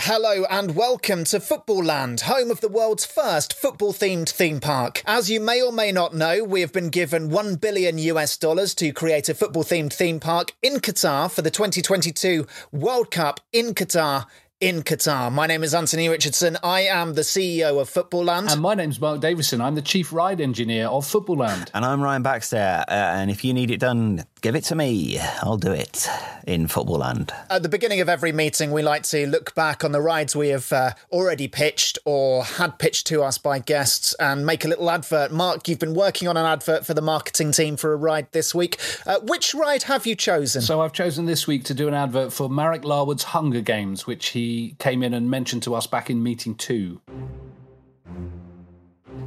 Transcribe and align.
Hello 0.00 0.44
and 0.50 0.76
welcome 0.76 1.24
to 1.24 1.40
Football 1.40 1.82
Land, 1.82 2.20
home 2.20 2.50
of 2.50 2.60
the 2.60 2.68
world's 2.68 3.06
first 3.06 3.54
football 3.54 3.94
themed 3.94 4.28
theme 4.28 4.60
park. 4.60 5.02
As 5.06 5.30
you 5.30 5.40
may 5.40 5.62
or 5.62 5.72
may 5.72 5.90
not 5.90 6.14
know, 6.14 6.44
we 6.44 6.60
have 6.60 6.72
been 6.72 6.90
given 6.90 7.30
1 7.30 7.56
billion 7.56 7.96
US 7.98 8.36
dollars 8.36 8.74
to 8.74 8.92
create 8.92 9.30
a 9.30 9.34
football 9.34 9.64
themed 9.64 9.94
theme 9.94 10.20
park 10.20 10.52
in 10.62 10.74
Qatar 10.80 11.30
for 11.30 11.40
the 11.40 11.50
2022 11.50 12.46
World 12.72 13.10
Cup 13.10 13.40
in 13.54 13.74
Qatar. 13.74 14.26
In 14.58 14.82
Qatar. 14.82 15.30
My 15.30 15.46
name 15.46 15.62
is 15.62 15.74
Anthony 15.74 16.08
Richardson. 16.08 16.56
I 16.62 16.82
am 16.82 17.12
the 17.12 17.20
CEO 17.20 17.78
of 17.78 17.90
Football 17.90 18.24
Land. 18.24 18.50
And 18.50 18.62
my 18.62 18.74
name's 18.74 18.98
Mark 18.98 19.20
Davison. 19.20 19.60
I'm 19.60 19.74
the 19.74 19.82
chief 19.82 20.14
ride 20.14 20.40
engineer 20.40 20.86
of 20.86 21.06
Football 21.06 21.36
Land. 21.36 21.70
And 21.74 21.84
I'm 21.84 22.00
Ryan 22.00 22.22
Baxter. 22.22 22.84
Uh, 22.88 22.90
and 22.90 23.30
if 23.30 23.44
you 23.44 23.52
need 23.52 23.70
it 23.70 23.80
done, 23.80 24.24
give 24.40 24.54
it 24.54 24.64
to 24.64 24.74
me. 24.74 25.18
I'll 25.42 25.56
do 25.56 25.72
it 25.72 26.08
in 26.46 26.68
Football 26.68 26.98
Land. 26.98 27.32
At 27.50 27.62
the 27.62 27.68
beginning 27.68 28.00
of 28.00 28.08
every 28.08 28.32
meeting, 28.32 28.70
we 28.70 28.82
like 28.82 29.02
to 29.04 29.26
look 29.26 29.54
back 29.54 29.84
on 29.84 29.92
the 29.92 30.00
rides 30.00 30.36
we 30.36 30.48
have 30.48 30.72
uh, 30.72 30.92
already 31.10 31.48
pitched 31.48 31.98
or 32.04 32.44
had 32.44 32.78
pitched 32.78 33.06
to 33.08 33.22
us 33.22 33.38
by 33.38 33.58
guests 33.58 34.14
and 34.20 34.46
make 34.46 34.64
a 34.64 34.68
little 34.68 34.90
advert. 34.90 35.32
Mark, 35.32 35.68
you've 35.68 35.78
been 35.78 35.94
working 35.94 36.28
on 36.28 36.36
an 36.36 36.46
advert 36.46 36.86
for 36.86 36.94
the 36.94 37.02
marketing 37.02 37.52
team 37.52 37.76
for 37.76 37.92
a 37.92 37.96
ride 37.96 38.30
this 38.32 38.54
week. 38.54 38.78
Uh, 39.06 39.18
which 39.20 39.54
ride 39.54 39.84
have 39.84 40.06
you 40.06 40.14
chosen? 40.14 40.62
So 40.62 40.80
I've 40.80 40.92
chosen 40.92 41.26
this 41.26 41.46
week 41.46 41.64
to 41.64 41.74
do 41.74 41.88
an 41.88 41.94
advert 41.94 42.32
for 42.32 42.48
Marek 42.48 42.84
Larwood's 42.84 43.24
Hunger 43.24 43.60
Games, 43.60 44.06
which 44.06 44.28
he 44.28 44.76
came 44.78 45.02
in 45.02 45.14
and 45.14 45.30
mentioned 45.30 45.62
to 45.64 45.74
us 45.74 45.86
back 45.86 46.10
in 46.10 46.22
meeting 46.22 46.54
two. 46.54 47.00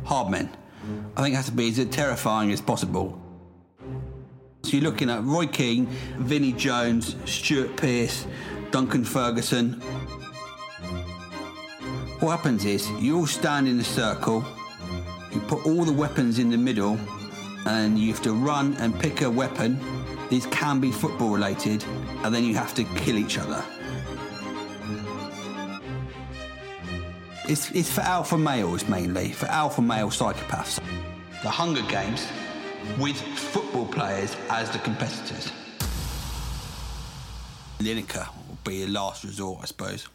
Hardmen. 0.03 0.49
I 1.16 1.21
think 1.21 1.33
it 1.33 1.38
has 1.38 1.47
to 1.47 1.51
be 1.51 1.69
as 1.69 1.83
terrifying 1.85 2.51
as 2.51 2.61
possible. 2.61 3.21
So 4.63 4.77
you're 4.77 4.81
looking 4.81 5.09
at 5.09 5.23
Roy 5.23 5.47
Keane, 5.47 5.88
Vinnie 6.17 6.53
Jones, 6.53 7.15
Stuart 7.25 7.75
Pearce, 7.77 8.27
Duncan 8.71 9.03
Ferguson. 9.03 9.73
What 12.19 12.31
happens 12.38 12.66
is 12.66 12.89
you 12.99 13.17
all 13.17 13.27
stand 13.27 13.67
in 13.67 13.79
a 13.79 13.83
circle, 13.83 14.45
you 15.31 15.39
put 15.41 15.66
all 15.66 15.85
the 15.85 15.93
weapons 15.93 16.38
in 16.38 16.50
the 16.50 16.57
middle, 16.57 17.00
and 17.66 17.97
you 17.97 18.11
have 18.11 18.22
to 18.23 18.34
run 18.34 18.75
and 18.78 18.97
pick 19.00 19.22
a 19.22 19.29
weapon. 19.29 19.79
These 20.29 20.45
can 20.47 20.79
be 20.79 20.91
football 20.91 21.29
related, 21.29 21.84
and 22.23 22.35
then 22.35 22.44
you 22.44 22.53
have 22.55 22.75
to 22.75 22.84
kill 22.84 23.17
each 23.17 23.38
other. 23.38 23.63
It's, 27.47 27.72
it's 27.72 27.91
for 27.91 28.01
alpha 28.01 28.38
males 28.38 28.88
mainly, 28.88 29.31
for 29.31 29.47
alpha 29.47 29.81
male 29.81 30.09
psychopaths. 30.09 30.79
The 31.41 31.50
Hunger 31.50 31.81
Games 31.84 32.28
with 32.97 33.17
football 33.22 33.85
players 33.85 34.35
as 34.50 34.69
the 34.72 34.79
competitors. 34.79 35.51
Lineker 37.79 38.27
will 38.47 38.57
be 38.63 38.83
a 38.83 38.88
last 38.88 39.23
resort, 39.23 39.59
I 39.61 39.66
suppose. 39.66 40.07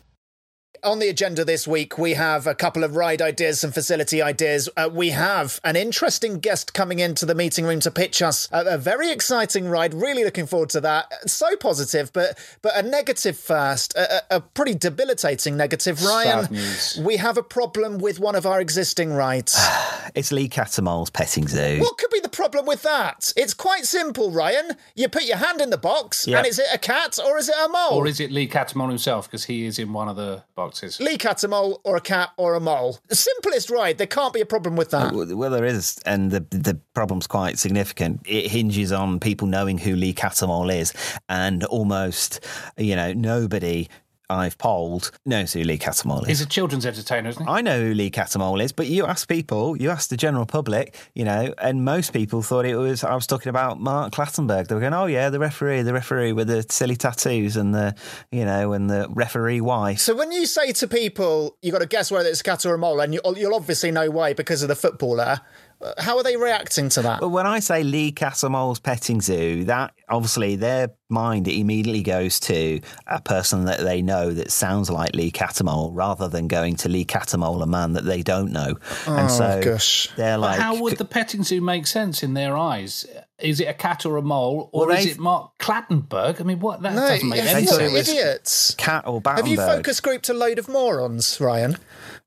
On 0.84 0.98
the 0.98 1.08
agenda 1.08 1.46
this 1.46 1.66
week, 1.66 1.96
we 1.96 2.12
have 2.12 2.46
a 2.46 2.54
couple 2.54 2.84
of 2.84 2.94
ride 2.94 3.22
ideas, 3.22 3.60
some 3.60 3.72
facility 3.72 4.20
ideas. 4.20 4.68
Uh, 4.76 4.90
we 4.92 5.10
have 5.10 5.58
an 5.64 5.76
interesting 5.76 6.40
guest 6.40 6.74
coming 6.74 6.98
into 6.98 7.24
the 7.24 7.34
meeting 7.34 7.64
room 7.64 7.80
to 7.80 7.90
pitch 7.90 8.20
us 8.20 8.50
a, 8.52 8.74
a, 8.74 8.76
very 8.76 9.10
exciting 9.10 9.66
ride. 9.66 9.94
Really 9.94 10.24
looking 10.24 10.44
forward 10.44 10.68
to 10.70 10.82
that. 10.82 11.10
So 11.30 11.56
positive, 11.56 12.12
but 12.12 12.38
but 12.60 12.76
a 12.76 12.82
negative 12.82 13.38
first, 13.38 13.94
a, 13.96 14.36
a 14.36 14.40
pretty 14.42 14.74
debilitating 14.74 15.56
negative. 15.56 16.04
Ryan, 16.04 16.54
we 17.00 17.16
have 17.16 17.38
a 17.38 17.42
problem 17.42 17.96
with 17.96 18.20
one 18.20 18.34
of 18.34 18.44
our 18.44 18.60
existing 18.60 19.14
rides. 19.14 19.56
it's 20.14 20.32
Lee 20.32 20.50
Cattermole's 20.50 21.08
petting 21.08 21.48
zoo. 21.48 21.80
What 21.80 21.96
could 21.96 22.10
be 22.10 22.20
the 22.20 22.28
problem 22.28 22.66
with 22.66 22.82
that? 22.82 23.32
It's 23.38 23.54
quite 23.54 23.86
simple, 23.86 24.30
Ryan. 24.30 24.72
You 24.94 25.08
put 25.08 25.24
your 25.24 25.38
hand 25.38 25.62
in 25.62 25.70
the 25.70 25.78
box, 25.78 26.26
yep. 26.26 26.40
and 26.40 26.46
is 26.46 26.58
it 26.58 26.66
a 26.74 26.78
cat 26.78 27.18
or 27.24 27.38
is 27.38 27.48
it 27.48 27.56
a 27.58 27.68
mole? 27.70 27.94
Or 27.94 28.06
is 28.06 28.20
it 28.20 28.30
Lee 28.30 28.46
Cattermole 28.46 28.90
himself 28.90 29.30
because 29.30 29.44
he 29.44 29.64
is 29.64 29.78
in 29.78 29.94
one 29.94 30.10
of 30.10 30.16
the 30.16 30.42
boxes? 30.54 30.73
Lee 31.00 31.18
Cattermole 31.18 31.80
or 31.84 31.96
a 31.96 32.00
cat 32.00 32.30
or 32.36 32.54
a 32.54 32.60
mole. 32.60 32.98
The 33.08 33.16
simplest 33.16 33.70
ride. 33.70 33.98
There 33.98 34.06
can't 34.06 34.32
be 34.32 34.40
a 34.40 34.46
problem 34.46 34.76
with 34.76 34.90
that. 34.90 35.12
Well, 35.12 35.50
there 35.50 35.64
is, 35.64 35.98
and 36.06 36.30
the 36.30 36.40
the 36.50 36.78
problem's 36.94 37.26
quite 37.26 37.58
significant. 37.58 38.22
It 38.26 38.50
hinges 38.50 38.92
on 38.92 39.20
people 39.20 39.46
knowing 39.46 39.78
who 39.78 39.94
Lee 39.96 40.14
Cattermole 40.14 40.74
is, 40.74 40.92
and 41.28 41.64
almost, 41.64 42.44
you 42.76 42.96
know, 42.96 43.12
nobody 43.12 43.88
I've 44.30 44.56
polled 44.58 45.10
knows 45.26 45.52
who 45.52 45.62
Lee 45.62 45.78
Cattermole 45.78 46.22
is. 46.22 46.28
He's 46.28 46.40
a 46.40 46.46
children's 46.46 46.86
entertainer, 46.86 47.30
isn't 47.30 47.44
he? 47.44 47.50
I 47.50 47.60
know 47.60 47.80
who 47.80 47.94
Lee 47.94 48.10
Cattermole 48.10 48.62
is, 48.62 48.72
but 48.72 48.86
you 48.86 49.06
ask 49.06 49.28
people, 49.28 49.76
you 49.76 49.90
ask 49.90 50.08
the 50.08 50.16
general 50.16 50.46
public, 50.46 50.96
you 51.14 51.24
know, 51.24 51.54
and 51.58 51.84
most 51.84 52.12
people 52.12 52.42
thought 52.42 52.64
it 52.64 52.76
was, 52.76 53.04
I 53.04 53.14
was 53.14 53.26
talking 53.26 53.50
about 53.50 53.80
Mark 53.80 54.12
Clattenburg. 54.12 54.68
They 54.68 54.74
were 54.74 54.80
going, 54.80 54.94
oh, 54.94 55.06
yeah, 55.06 55.30
the 55.30 55.38
referee, 55.38 55.82
the 55.82 55.92
referee 55.92 56.32
with 56.32 56.48
the 56.48 56.64
silly 56.68 56.96
tattoos 56.96 57.56
and 57.56 57.74
the, 57.74 57.94
you 58.30 58.44
know, 58.44 58.72
and 58.72 58.88
the 58.88 59.08
referee 59.10 59.60
wife. 59.60 59.98
So 59.98 60.14
when 60.14 60.32
you 60.32 60.46
say 60.46 60.72
to 60.72 60.88
people, 60.88 61.56
you've 61.62 61.72
got 61.72 61.80
to 61.80 61.86
guess 61.86 62.10
whether 62.10 62.28
it's 62.28 62.40
a 62.40 62.44
cat 62.44 62.64
or 62.64 62.74
a 62.74 62.78
mole, 62.78 63.00
and 63.00 63.12
you, 63.12 63.20
you'll 63.36 63.54
obviously 63.54 63.90
know 63.90 64.10
why 64.10 64.32
because 64.32 64.62
of 64.62 64.68
the 64.68 64.76
footballer, 64.76 65.40
uh, 65.82 65.92
how 65.98 66.16
are 66.16 66.22
they 66.22 66.36
reacting 66.36 66.88
to 66.88 67.02
that? 67.02 67.20
Well, 67.20 67.30
when 67.30 67.46
I 67.46 67.58
say 67.60 67.82
Lee 67.82 68.12
Cattermole's 68.12 68.80
petting 68.80 69.20
zoo, 69.20 69.64
that 69.64 69.92
obviously 70.08 70.56
their 70.56 70.92
mind 71.09 71.47
it 71.48 71.59
immediately 71.59 72.03
goes 72.03 72.41
to 72.41 72.81
a 73.06 73.20
person 73.20 73.66
that 73.66 73.81
they 73.81 74.03
know 74.03 74.32
that 74.32 74.50
sounds 74.50 74.91
like 74.91 75.15
Lee 75.15 75.31
Cattermole 75.31 75.91
rather 75.92 76.28
than 76.28 76.48
going 76.48 76.76
to 76.76 76.88
Lee 76.88 77.04
Cattermole, 77.04 77.62
a 77.62 77.66
man 77.66 77.92
that 77.92 78.04
they 78.04 78.22
don't 78.22 78.53
know. 78.53 78.75
Oh, 79.06 79.16
and 79.16 79.31
so 79.31 79.60
gosh. 79.62 80.09
they're 80.16 80.38
like. 80.38 80.59
But 80.59 80.62
how 80.62 80.81
would 80.81 80.98
the 80.98 81.04
petting 81.04 81.43
zoo 81.43 81.60
make 81.60 81.87
sense 81.87 82.22
in 82.22 82.34
their 82.34 82.56
eyes? 82.56 83.06
Is 83.38 83.60
it 83.60 83.64
a 83.64 83.75
cat 83.75 84.06
or 84.06 84.16
a 84.16 84.22
mole, 84.22 84.70
or 84.72 84.87
well, 84.87 84.97
is 84.97 85.06
it 85.06 85.19
Mark 85.19 85.59
Clattenburg? 85.59 86.41
I 86.41 86.44
mean, 86.44 86.60
what 86.60 86.82
that 86.82 86.94
no, 86.94 87.00
doesn't 87.00 87.28
make 87.28 87.41
any 87.41 87.66
sense. 87.66 88.09
Idiots. 88.09 88.75
Cat 88.76 89.06
or 89.06 89.20
Battenberg. 89.20 89.44
Have 89.44 89.50
you 89.50 89.76
focus 89.76 90.00
grouped 90.00 90.28
a 90.28 90.34
load 90.34 90.59
of 90.59 90.69
morons, 90.69 91.41
Ryan? 91.41 91.76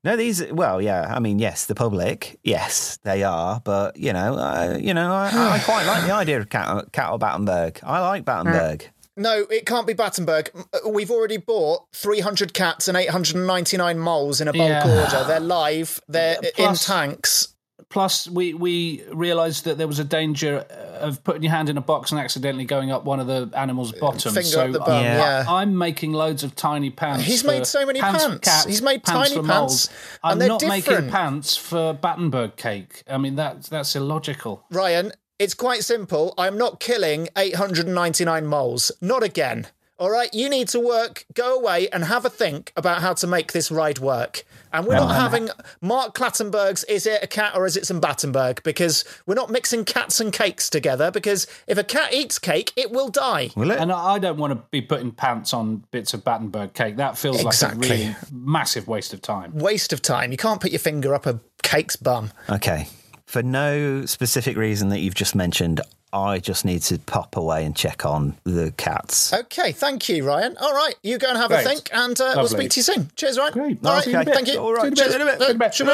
No, 0.04 0.16
these. 0.16 0.44
Well, 0.52 0.80
yeah. 0.80 1.12
I 1.12 1.18
mean, 1.18 1.38
yes, 1.38 1.64
the 1.64 1.74
public. 1.74 2.38
Yes, 2.44 2.98
they 3.02 3.24
are. 3.24 3.60
But 3.64 3.96
you 3.96 4.12
know, 4.12 4.34
uh, 4.34 4.78
you 4.78 4.94
know, 4.94 5.12
I, 5.12 5.30
I, 5.32 5.58
quite 5.64 5.86
like 5.86 6.04
the 6.04 6.12
idea 6.12 6.38
of 6.38 6.48
cat, 6.50 6.92
cat 6.92 7.10
or 7.10 7.18
Battenberg. 7.18 7.80
I 7.82 8.00
like 8.00 8.24
Battenberg. 8.24 8.77
No, 9.18 9.40
it 9.50 9.66
can't 9.66 9.86
be 9.86 9.92
Battenberg. 9.94 10.50
Uh, 10.54 10.88
we've 10.88 11.10
already 11.10 11.36
bought 11.36 11.82
300 11.94 12.54
cats 12.54 12.88
and 12.88 12.96
899 12.96 13.98
moles 13.98 14.40
in 14.40 14.48
a 14.48 14.52
bulk 14.52 14.68
yeah. 14.68 15.02
order. 15.02 15.26
They're 15.26 15.40
live. 15.40 16.00
They're 16.08 16.38
Plus, 16.54 16.88
in 16.88 16.94
tanks. 16.94 17.54
Plus, 17.90 18.28
we 18.28 18.52
we 18.52 19.02
realised 19.12 19.64
that 19.64 19.78
there 19.78 19.86
was 19.86 19.98
a 19.98 20.04
danger 20.04 20.58
of 21.00 21.24
putting 21.24 21.42
your 21.42 21.52
hand 21.52 21.70
in 21.70 21.78
a 21.78 21.80
box 21.80 22.10
and 22.12 22.20
accidentally 22.20 22.66
going 22.66 22.90
up 22.90 23.04
one 23.04 23.18
of 23.18 23.26
the 23.26 23.50
animal's 23.56 23.92
bottoms. 23.92 24.34
Finger 24.34 24.42
so 24.42 24.72
the 24.72 24.80
bum, 24.80 25.02
yeah. 25.02 25.44
I'm 25.48 25.78
making 25.78 26.12
loads 26.12 26.44
of 26.44 26.54
tiny 26.54 26.90
pants. 26.90 27.24
He's 27.24 27.44
made 27.44 27.66
so 27.66 27.86
many 27.86 28.00
pants. 28.00 28.24
pants. 28.24 28.48
Cats, 28.48 28.66
He's 28.66 28.82
made 28.82 29.04
pants 29.04 29.30
tiny 29.30 29.46
pants. 29.46 29.88
I'm 30.22 30.38
not 30.38 30.60
different. 30.60 30.86
making 30.86 31.10
pants 31.10 31.56
for 31.56 31.94
Battenberg 31.94 32.56
cake. 32.56 33.04
I 33.08 33.16
mean, 33.16 33.36
that 33.36 33.64
that's 33.64 33.96
illogical. 33.96 34.64
Ryan, 34.70 35.12
it's 35.38 35.54
quite 35.54 35.84
simple. 35.84 36.34
I'm 36.38 36.58
not 36.58 36.80
killing 36.80 37.28
899 37.36 38.46
moles. 38.46 38.92
Not 39.00 39.22
again. 39.22 39.66
All 40.00 40.10
right, 40.10 40.32
you 40.32 40.48
need 40.48 40.68
to 40.68 40.78
work, 40.78 41.26
go 41.34 41.58
away 41.58 41.88
and 41.88 42.04
have 42.04 42.24
a 42.24 42.30
think 42.30 42.72
about 42.76 43.00
how 43.02 43.14
to 43.14 43.26
make 43.26 43.50
this 43.50 43.68
ride 43.68 43.98
work. 43.98 44.44
And 44.72 44.86
we're 44.86 44.94
not 44.94 45.12
having 45.12 45.48
Mark 45.80 46.14
Clattenburg's 46.14 46.84
Is 46.84 47.04
It 47.04 47.20
a 47.24 47.26
Cat 47.26 47.56
or 47.56 47.66
Is 47.66 47.76
It 47.76 47.84
Some 47.84 47.98
Battenberg? 47.98 48.62
Because 48.62 49.04
we're 49.26 49.34
not 49.34 49.50
mixing 49.50 49.84
cats 49.84 50.20
and 50.20 50.32
cakes 50.32 50.70
together. 50.70 51.10
Because 51.10 51.48
if 51.66 51.78
a 51.78 51.82
cat 51.82 52.14
eats 52.14 52.38
cake, 52.38 52.72
it 52.76 52.92
will 52.92 53.08
die. 53.08 53.50
Will 53.56 53.72
it? 53.72 53.80
And 53.80 53.90
I 53.90 54.12
I 54.12 54.18
don't 54.20 54.36
want 54.36 54.52
to 54.52 54.62
be 54.70 54.80
putting 54.82 55.10
pants 55.10 55.52
on 55.52 55.82
bits 55.90 56.14
of 56.14 56.22
Battenberg 56.22 56.74
cake. 56.74 56.96
That 56.98 57.18
feels 57.18 57.44
Exactly. 57.44 57.88
like 57.88 57.98
a 57.98 58.02
really 58.02 58.16
massive 58.30 58.86
waste 58.86 59.12
of 59.12 59.20
time. 59.20 59.52
Waste 59.56 59.92
of 59.92 60.00
time. 60.00 60.30
You 60.30 60.38
can't 60.38 60.60
put 60.60 60.70
your 60.70 60.78
finger 60.78 61.12
up 61.12 61.26
a 61.26 61.40
cake's 61.64 61.96
bum. 61.96 62.30
Okay. 62.48 62.86
For 63.28 63.42
no 63.42 64.06
specific 64.06 64.56
reason 64.56 64.88
that 64.88 65.00
you've 65.00 65.14
just 65.14 65.34
mentioned, 65.34 65.82
I 66.14 66.38
just 66.38 66.64
need 66.64 66.80
to 66.84 66.98
pop 66.98 67.36
away 67.36 67.66
and 67.66 67.76
check 67.76 68.06
on 68.06 68.34
the 68.44 68.72
cats. 68.78 69.34
Okay, 69.34 69.72
thank 69.72 70.08
you, 70.08 70.24
Ryan. 70.24 70.56
All 70.58 70.72
right, 70.72 70.94
you 71.02 71.18
go 71.18 71.28
and 71.28 71.36
have 71.36 71.50
a 71.50 71.58
think, 71.60 71.90
and 71.92 72.18
uh, 72.18 72.32
we'll 72.36 72.48
speak 72.48 72.70
to 72.70 72.80
you 72.80 72.84
soon. 72.84 73.10
Cheers, 73.16 73.36
Ryan. 73.38 73.52
Great. 73.52 73.84
All 73.84 73.92
right, 73.92 74.04
See 74.04 74.12
you 74.12 74.16
in 74.16 74.22
a 74.22 74.24
bit. 74.24 74.34
thank 74.34 74.48
you. 74.48 74.58
All 74.58 74.72
right, 74.72 74.96
Cheers. 74.96 75.12
see 75.12 75.18
you 75.18 75.22
in 75.22 75.28
a 75.28 75.30
bit. 75.32 75.42
Uh, 75.42 75.70
See 75.70 75.84
you 75.84 75.90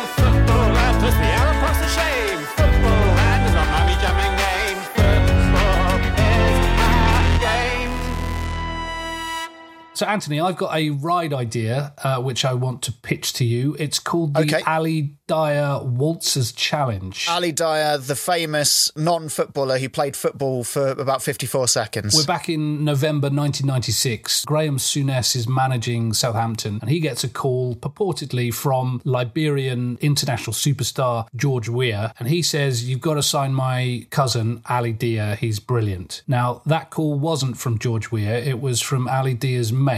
So, 10.03 10.09
Anthony, 10.09 10.41
I've 10.41 10.57
got 10.57 10.75
a 10.75 10.89
ride 10.89 11.31
idea 11.31 11.93
uh, 12.03 12.21
which 12.21 12.43
I 12.43 12.55
want 12.55 12.81
to 12.81 12.91
pitch 12.91 13.31
to 13.35 13.45
you. 13.45 13.73
It's 13.79 13.99
called 13.99 14.33
the 14.33 14.41
Okay. 14.41 14.61
Ali 14.67 15.15
Dia 15.27 15.79
Waltzers 15.81 16.53
Challenge. 16.53 17.25
Ali 17.29 17.53
Dia, 17.53 17.97
the 17.97 18.15
famous 18.17 18.91
non-footballer 18.97 19.77
who 19.77 19.87
played 19.87 20.17
football 20.17 20.65
for 20.65 20.89
about 20.89 21.23
54 21.23 21.69
seconds. 21.69 22.13
We're 22.17 22.25
back 22.25 22.49
in 22.49 22.83
November 22.83 23.27
1996. 23.27 24.43
Graham 24.43 24.75
Souness 24.75 25.37
is 25.37 25.47
managing 25.47 26.11
Southampton, 26.11 26.79
and 26.81 26.89
he 26.89 26.99
gets 26.99 27.23
a 27.23 27.29
call 27.29 27.73
purportedly 27.75 28.53
from 28.53 29.01
Liberian 29.05 29.97
international 30.01 30.53
superstar 30.53 31.27
George 31.33 31.69
Weah, 31.69 32.13
and 32.19 32.27
he 32.27 32.41
says, 32.41 32.89
"You've 32.89 32.99
got 32.99 33.13
to 33.13 33.23
sign 33.23 33.53
my 33.53 34.05
cousin 34.09 34.61
Ali 34.65 34.91
Dia. 34.91 35.37
He's 35.39 35.61
brilliant." 35.61 36.23
Now 36.27 36.61
that 36.65 36.89
call 36.89 37.17
wasn't 37.17 37.57
from 37.57 37.79
George 37.79 38.11
Weah; 38.11 38.39
it 38.39 38.59
was 38.59 38.81
from 38.81 39.07
Ali 39.07 39.33
Dia's 39.33 39.71
mate. 39.71 39.92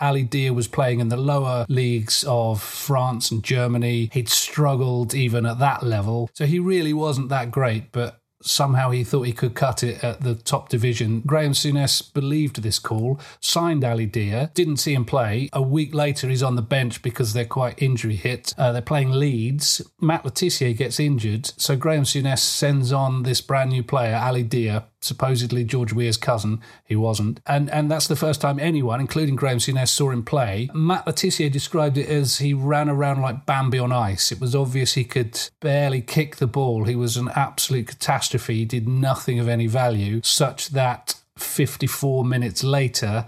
Ali 0.00 0.22
Dia 0.22 0.52
was 0.52 0.68
playing 0.68 1.00
in 1.00 1.08
the 1.08 1.16
lower 1.16 1.66
leagues 1.68 2.24
of 2.26 2.62
France 2.62 3.30
and 3.30 3.42
Germany. 3.42 4.10
He'd 4.12 4.28
struggled 4.28 5.14
even 5.14 5.46
at 5.46 5.58
that 5.58 5.82
level, 5.82 6.30
so 6.34 6.46
he 6.46 6.58
really 6.58 6.92
wasn't 6.92 7.28
that 7.30 7.50
great, 7.50 7.92
but 7.92 8.20
somehow 8.42 8.90
he 8.90 9.04
thought 9.04 9.22
he 9.22 9.32
could 9.32 9.54
cut 9.54 9.82
it 9.82 10.02
at 10.02 10.20
the 10.20 10.34
top 10.34 10.68
division. 10.68 11.20
Graham 11.26 11.52
Souness 11.52 12.12
believed 12.12 12.62
this 12.62 12.78
call, 12.78 13.20
signed 13.40 13.84
Ali 13.84 14.06
Dia, 14.06 14.50
didn't 14.54 14.76
see 14.78 14.94
him 14.94 15.04
play. 15.04 15.48
A 15.52 15.62
week 15.62 15.94
later, 15.94 16.28
he's 16.28 16.42
on 16.42 16.56
the 16.56 16.62
bench 16.62 17.02
because 17.02 17.32
they're 17.32 17.44
quite 17.44 17.82
injury 17.82 18.16
hit. 18.16 18.54
Uh, 18.56 18.72
they're 18.72 18.82
playing 18.82 19.10
Leeds. 19.10 19.82
Matt 20.00 20.24
Le 20.24 20.30
Tissier 20.30 20.76
gets 20.76 21.00
injured, 21.00 21.52
so 21.56 21.76
Graham 21.76 22.04
Souness 22.04 22.38
sends 22.38 22.92
on 22.92 23.22
this 23.22 23.40
brand 23.40 23.70
new 23.70 23.82
player, 23.82 24.16
Ali 24.16 24.42
Dia, 24.42 24.86
supposedly 25.00 25.64
George 25.64 25.92
Weah's 25.92 26.16
cousin. 26.16 26.60
He 26.84 26.96
wasn't. 26.96 27.40
And 27.46 27.70
and 27.70 27.90
that's 27.90 28.08
the 28.08 28.16
first 28.16 28.40
time 28.40 28.58
anyone, 28.58 29.00
including 29.00 29.36
Graham 29.36 29.58
Souness, 29.58 29.88
saw 29.88 30.10
him 30.10 30.22
play. 30.22 30.68
Matt 30.74 31.06
Le 31.06 31.12
Tissier 31.12 31.50
described 31.50 31.98
it 31.98 32.08
as 32.08 32.38
he 32.38 32.54
ran 32.54 32.88
around 32.88 33.20
like 33.20 33.46
Bambi 33.46 33.78
on 33.78 33.92
ice. 33.92 34.32
It 34.32 34.40
was 34.40 34.54
obvious 34.54 34.94
he 34.94 35.04
could 35.04 35.38
barely 35.60 36.02
kick 36.02 36.36
the 36.36 36.46
ball. 36.46 36.84
He 36.84 36.96
was 36.96 37.16
an 37.16 37.30
absolute 37.34 37.88
catastrophe. 37.88 38.56
He 38.56 38.64
did 38.64 38.88
nothing 38.88 39.38
of 39.38 39.48
any 39.48 39.66
value, 39.66 40.20
such 40.22 40.68
that 40.68 41.14
54 41.36 42.24
minutes 42.24 42.64
later, 42.64 43.26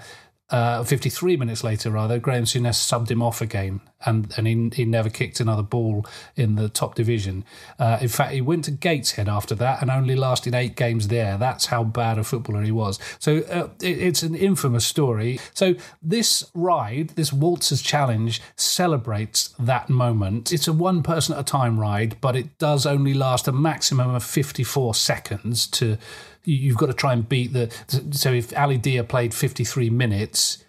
uh, 0.51 0.83
53 0.83 1.37
minutes 1.37 1.63
later, 1.63 1.91
rather, 1.91 2.19
Graham 2.19 2.45
Souness 2.45 2.77
subbed 2.77 3.11
him 3.11 3.23
off 3.23 3.43
again, 3.43 3.83
and, 4.07 4.33
and 4.39 4.47
he, 4.47 4.71
he 4.75 4.85
never 4.87 5.11
kicked 5.11 5.41
another 5.41 5.63
ball 5.63 6.07
in 6.37 6.55
the 6.55 6.71
top 6.71 6.95
division. 6.95 7.45
Uh, 7.79 7.99
in 8.01 8.09
fact, 8.09 8.33
he 8.33 8.41
went 8.41 8.65
to 8.65 8.71
Gateshead 8.71 9.29
after 9.29 9.55
that 9.57 9.83
and 9.83 9.91
only 9.91 10.17
lasted 10.17 10.55
eight 10.55 10.75
games 10.75 11.09
there. 11.09 11.37
That's 11.37 11.67
how 11.67 11.85
bad 11.85 12.19
a 12.19 12.25
footballer 12.25 12.63
he 12.63 12.71
was. 12.71 12.99
So 13.19 13.39
uh, 13.51 13.69
it, 13.83 13.99
it's 13.99 14.23
an 14.23 14.35
infamous 14.35 14.87
story. 14.87 15.39
So 15.53 15.75
this 16.01 16.51
ride, 16.55 17.11
this 17.11 17.31
Waltzers 17.31 17.83
Challenge, 17.83 18.41
celebrates 18.57 19.55
that 19.59 19.91
moment. 19.91 20.51
It's 20.51 20.67
a 20.67 20.73
one 20.73 21.03
person 21.03 21.35
at 21.35 21.41
a 21.41 21.45
time 21.45 21.79
ride, 21.79 22.17
but 22.23 22.37
it 22.37 22.57
does 22.57 22.87
only 22.87 23.13
last 23.13 23.49
a 23.49 23.53
maximum 23.53 24.15
of 24.15 24.25
54 24.25 24.95
seconds 24.95 25.67
to 25.67 25.99
you've 26.45 26.77
got 26.77 26.87
to 26.87 26.93
try 26.95 27.13
and 27.13 27.29
beat 27.29 27.53
the. 27.53 27.73
So 28.13 28.33
if 28.33 28.57
Ali 28.57 28.79
Dia 28.79 29.05
played 29.05 29.35
53 29.35 29.91
minutes, 29.91 30.65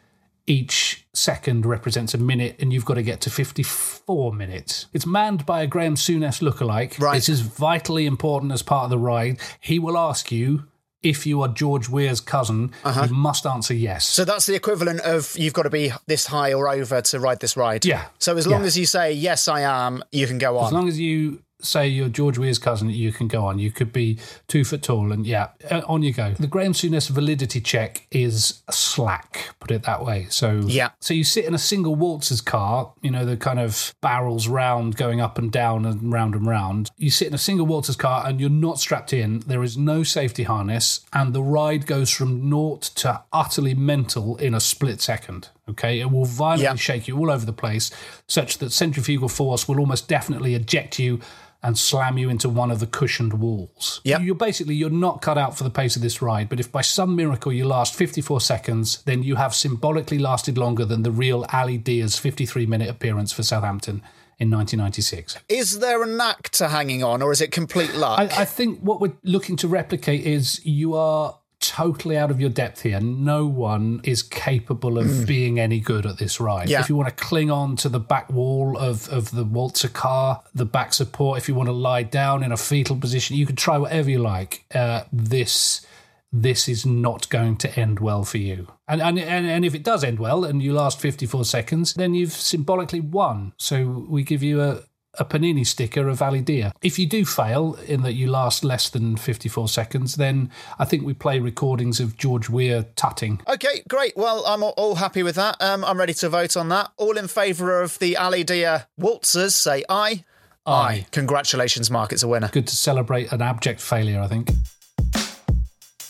each 0.48 1.06
second 1.14 1.66
represents 1.66 2.14
a 2.14 2.18
minute, 2.18 2.56
and 2.60 2.74
you've 2.74 2.86
got 2.86 2.96
to 2.96 3.04
get 3.04 3.22
to 3.22 3.30
54 3.30 4.34
minutes. 4.34 4.88
It's 4.94 5.06
manned 5.06 5.46
by 5.46 5.62
a 5.62 5.68
Graham 5.68 5.96
Souness 5.96 6.42
lookalike. 6.42 7.00
Right. 7.00 7.16
This 7.16 7.30
is 7.30 7.42
vitally 7.42 8.06
important 8.06 8.52
as 8.52 8.64
part 8.64 8.86
of 8.86 8.90
the 8.90 8.98
ride. 8.98 9.40
He 9.60 9.80
will 9.80 9.98
ask 9.98 10.32
you. 10.32 10.66
If 11.02 11.26
you 11.26 11.42
are 11.44 11.48
George 11.48 11.88
Weah's 11.88 12.20
cousin, 12.20 12.74
uh-huh. 12.84 13.08
you 13.10 13.16
must 13.16 13.46
answer 13.46 13.74
yes. 13.74 14.06
so 14.06 14.26
that's 14.26 14.48
the 14.48 14.56
equivalent 14.56 15.00
of 15.00 15.34
you've 15.38 15.54
got 15.54 15.64
to 15.64 15.70
be 15.70 15.94
this 16.08 16.26
high 16.26 16.52
or 16.52 16.68
over 16.68 17.02
to 17.02 17.20
ride 17.22 17.40
this 17.40 17.56
ride. 17.56 17.86
Yeah. 17.86 18.08
So 18.18 18.36
as 18.36 18.46
long 18.46 18.64
Yeah. 18.64 18.68
as 18.68 18.78
you 18.78 18.86
say 18.86 19.14
yes, 19.14 19.48
I 19.48 19.62
am, 19.62 20.04
you 20.12 20.28
can 20.28 20.40
go 20.40 20.58
on. 20.58 20.66
As 20.66 20.74
long 20.74 20.90
as 20.90 21.00
you 21.00 21.42
say 21.62 21.88
you're 21.88 22.10
George 22.10 22.38
Weah's 22.38 22.60
cousin, 22.60 22.90
you 22.90 23.12
can 23.12 23.28
go 23.28 23.46
on. 23.46 23.60
You 23.60 23.72
could 23.72 23.92
be 23.92 24.18
two 24.48 24.64
foot 24.64 24.82
tall, 24.82 25.12
and 25.12 25.26
yeah, 25.26 25.50
uh, 25.70 25.82
on 25.88 26.04
you 26.04 26.14
go. 26.14 26.34
The 26.40 26.48
Graham 26.48 26.74
Souness 26.74 27.10
validity 27.10 27.62
check 27.62 28.08
is 28.12 28.62
slack, 28.70 29.50
put 29.60 29.72
it 29.72 29.84
that 29.84 30.04
way. 30.06 30.28
So 30.30 30.62
Yeah. 30.66 30.90
so 31.00 31.14
you 31.14 31.24
sit 31.24 31.46
in 31.46 31.54
a 31.54 31.58
single 31.60 31.96
waltzer's 31.96 32.42
car, 32.42 32.94
you 33.02 33.12
know 33.12 33.26
the 33.26 33.38
kind 33.38 33.60
of 33.60 33.94
barrels 34.02 34.48
round, 34.48 34.96
going 34.96 35.20
up 35.22 35.38
and 35.38 35.52
down 35.52 35.86
and 35.86 36.12
round 36.12 36.36
and 36.36 36.46
round. 36.48 36.92
You 36.98 37.12
sit 37.12 37.28
in 37.28 37.34
a 37.34 37.38
single 37.40 37.66
waltzer's 37.66 37.96
car, 37.96 38.26
and 38.28 38.40
you're 38.40 38.50
not 38.50 38.80
strapped 38.80 39.14
in. 39.14 39.40
There 39.42 39.64
is 39.64 39.78
no 39.78 40.04
safety 40.04 40.44
harness, 40.44 41.02
and 41.14 41.34
the 41.34 41.44
ride 41.44 41.86
goes 41.86 42.10
from 42.10 42.50
naught 42.50 42.82
to 42.96 43.22
utterly 43.34 43.74
mental 43.74 44.38
in 44.38 44.54
a 44.54 44.60
split 44.60 45.02
second. 45.02 45.50
Okay, 45.70 46.00
it 46.00 46.10
will 46.12 46.26
violently 46.26 46.64
Yeah. 46.64 46.76
shake 46.76 47.08
you 47.08 47.18
all 47.20 47.30
over 47.30 47.46
the 47.46 47.54
place, 47.54 47.92
such 48.28 48.58
that 48.58 48.72
centrifugal 48.72 49.30
force 49.30 49.68
will 49.68 49.80
almost 49.80 50.08
definitely 50.08 50.56
eject 50.56 50.98
you 50.98 51.20
and 51.62 51.78
slam 51.78 52.18
you 52.18 52.30
into 52.30 52.48
one 52.48 52.72
of 52.72 52.80
the 52.80 52.88
cushioned 52.88 53.34
walls. 53.34 54.00
Yep. 54.04 54.22
You're 54.22 54.36
basically 54.36 54.76
you're 54.76 54.90
not 54.90 55.22
cut 55.22 55.38
out 55.38 55.58
for 55.58 55.64
the 55.64 55.70
pace 55.70 55.96
of 55.96 56.02
this 56.02 56.22
ride, 56.22 56.50
but 56.50 56.60
if 56.60 56.72
by 56.72 56.82
some 56.82 57.16
miracle 57.16 57.52
you 57.52 57.66
last 57.66 57.96
54 57.96 58.40
seconds, 58.42 59.04
then 59.04 59.24
you 59.24 59.36
have 59.36 59.54
symbolically 59.54 60.20
lasted 60.20 60.58
longer 60.58 60.86
than 60.86 61.04
the 61.04 61.12
real 61.12 61.46
Ali 61.52 61.78
Dia's 61.78 62.18
53 62.18 62.66
minute 62.66 62.90
appearance 62.90 63.34
for 63.34 63.44
Southampton 63.44 64.02
in 64.40 64.50
1996. 64.50 65.38
Is 65.50 65.80
there 65.80 66.02
a 66.02 66.08
knack 66.08 66.50
to 66.52 66.70
hanging 66.70 67.04
on, 67.04 67.22
or 67.22 67.32
is 67.34 67.42
it 67.42 67.52
complete 67.52 67.94
luck? 67.96 68.20
I, 68.20 68.42
I 68.42 68.46
think 68.46 68.80
what 68.80 69.02
we're 69.02 69.18
looking 69.24 69.58
to 69.58 69.68
replicate 69.68 70.26
is 70.26 70.66
you 70.66 70.94
are 70.94 71.38
totally 71.70 72.18
out 72.18 72.32
of 72.32 72.42
your 72.42 72.50
depth 72.50 72.82
here. 72.82 73.00
No 73.00 73.46
one 73.46 74.02
is 74.04 74.24
capable 74.24 74.98
of 74.98 75.28
being 75.28 75.60
any 75.60 75.80
good 75.80 76.08
at 76.08 76.18
this 76.18 76.40
ride. 76.40 76.68
Yeah. 76.68 76.80
If 76.80 76.90
you 76.90 76.96
want 76.96 77.16
to 77.16 77.24
cling 77.24 77.52
on 77.52 77.76
to 77.78 77.90
the 77.90 78.00
back 78.00 78.30
wall 78.32 78.76
of, 78.78 79.08
of 79.10 79.30
the 79.32 79.44
waltzer 79.44 79.88
car, 79.88 80.42
the 80.56 80.66
back 80.66 80.94
support, 80.94 81.38
if 81.38 81.48
you 81.48 81.54
want 81.54 81.68
to 81.68 81.74
lie 81.74 82.04
down 82.04 82.42
in 82.42 82.52
a 82.52 82.58
fetal 82.58 82.96
position, 82.96 83.38
you 83.38 83.46
can 83.46 83.56
try 83.56 83.78
whatever 83.78 84.10
you 84.10 84.20
like. 84.20 84.66
Uh, 84.74 85.04
this 85.14 85.86
this 86.32 86.70
is 86.70 86.86
not 86.86 87.28
going 87.30 87.58
to 87.58 87.80
end 87.80 88.00
well 88.00 88.24
for 88.24 88.38
you. 88.38 88.68
And 88.88 89.02
and 89.02 89.20
and 89.20 89.66
if 89.66 89.74
it 89.74 89.84
does 89.84 90.04
end 90.04 90.20
well 90.20 90.46
and 90.46 90.62
you 90.62 90.74
last 90.74 91.00
54 91.00 91.46
seconds, 91.46 91.94
then 91.94 92.14
you've 92.14 92.34
symbolically 92.34 93.00
won. 93.00 93.54
So 93.58 94.06
we 94.08 94.24
give 94.24 94.44
you 94.44 94.62
a 94.62 94.82
a 95.18 95.26
panini 95.26 95.66
sticker 95.66 96.08
of 96.08 96.22
Ali 96.22 96.42
Dia 96.42 96.72
If 96.82 97.00
you 97.00 97.08
do 97.08 97.26
fail 97.26 97.74
in 97.88 98.04
that 98.04 98.14
you 98.14 98.30
last 98.30 98.64
less 98.64 98.90
than 98.90 99.18
54 99.18 99.68
seconds, 99.68 100.16
then 100.16 100.52
I 100.78 100.86
think 100.86 101.04
we 101.04 101.14
play 101.14 101.40
recordings 101.40 102.00
of 102.00 102.16
George 102.16 102.50
Weah 102.50 102.86
tutting. 102.96 103.42
Okay, 103.48 103.82
great. 103.88 104.14
Well, 104.16 104.44
I'm 104.46 104.62
all- 104.64 104.76
all 104.78 104.96
happy 104.96 105.24
with 105.24 105.36
that. 105.36 105.58
Um, 105.62 105.84
I'm 105.84 105.98
ready 105.98 106.14
to 106.16 106.30
vote 106.30 106.56
on 106.56 106.70
that. 106.70 106.92
All 106.98 107.18
in 107.18 107.28
favour 107.28 107.82
of 107.82 107.98
the 108.00 108.18
Ali 108.18 108.44
Dia 108.44 108.88
waltzers, 109.00 109.54
say 109.56 109.84
aye. 109.90 110.24
Aye. 110.66 111.08
Congratulations, 111.12 111.90
Mark. 111.90 112.12
It's 112.14 112.22
a 112.22 112.28
winner. 112.28 112.50
Good 112.50 112.68
to 112.68 112.76
celebrate 112.76 113.32
an 113.32 113.42
abject 113.42 113.82
failure, 113.82 114.22
I 114.22 114.28
think. 114.28 114.52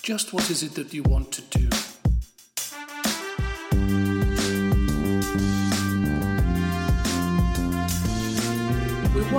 Just 0.04 0.34
what 0.34 0.50
is 0.50 0.64
it 0.64 0.76
that 0.76 0.94
you 0.94 1.04
want 1.04 1.32
to 1.34 1.42
do? 1.44 1.70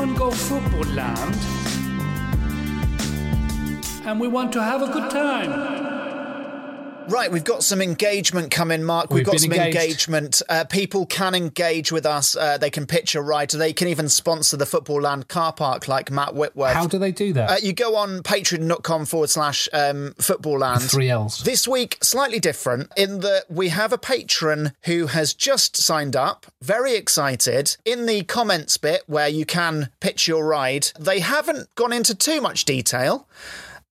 Go 0.09 0.31
football 0.31 0.85
land. 0.95 1.37
And 4.07 4.19
we 4.19 4.29
want 4.29 4.53
to 4.55 4.63
have 4.63 4.83
a 4.83 4.91
good 4.93 5.11
time. 5.11 5.80
Right, 7.09 7.33
we've 7.33 7.45
got 7.45 7.65
some 7.65 7.83
engagement 7.83 8.53
coming, 8.53 8.85
Mark. 8.85 9.11
We've, 9.11 9.21
We've 9.21 9.27
got 9.27 9.41
some 9.41 9.53
engaged. 9.53 9.77
engagement. 9.77 10.43
Uh, 10.49 10.65
people 10.65 11.07
can 11.07 11.35
engage 11.35 11.91
with 11.91 12.07
us. 12.07 12.37
Uh, 12.37 12.57
they 12.57 12.71
can 12.71 12.87
pitch 12.87 13.17
a 13.17 13.23
ride. 13.23 13.51
They 13.51 13.73
can 13.73 13.89
even 13.89 14.09
sponsor 14.09 14.57
the 14.57 14.67
Football 14.67 15.01
Land 15.03 15.27
car 15.27 15.53
park 15.53 15.89
like 15.89 16.11
Matt 16.13 16.35
Whitworth. 16.35 16.73
How 16.73 16.87
do 16.87 16.99
they 16.99 17.11
do 17.11 17.33
that? 17.33 17.51
uh, 17.51 17.57
you 17.61 17.73
go 17.73 17.97
on 17.97 18.23
patreon.com 18.23 19.07
forward 19.07 19.29
slash 19.31 19.69
um, 19.73 20.15
football 20.21 20.59
land. 20.59 20.83
Three 20.83 21.11
L's. 21.11 21.43
This 21.43 21.67
week, 21.67 21.99
slightly 22.01 22.39
different 22.39 22.93
in 22.97 23.21
that 23.21 23.47
we 23.49 23.71
have 23.71 23.93
a 23.93 23.99
patron 23.99 24.73
who 24.85 25.07
has 25.09 25.35
just 25.35 25.77
signed 25.77 26.15
up, 26.15 26.47
very 26.63 26.95
excited. 26.95 27.77
In 27.85 28.07
the 28.07 28.23
comments 28.23 28.77
bit 28.77 29.03
where 29.07 29.29
you 29.29 29.45
can 29.45 29.89
pitch 29.99 30.29
your 30.29 30.47
ride, 30.47 30.93
they 30.99 31.19
haven't 31.21 31.75
gone 31.75 31.93
into 31.93 32.15
too 32.15 32.41
much 32.41 32.65
detail. 32.65 33.27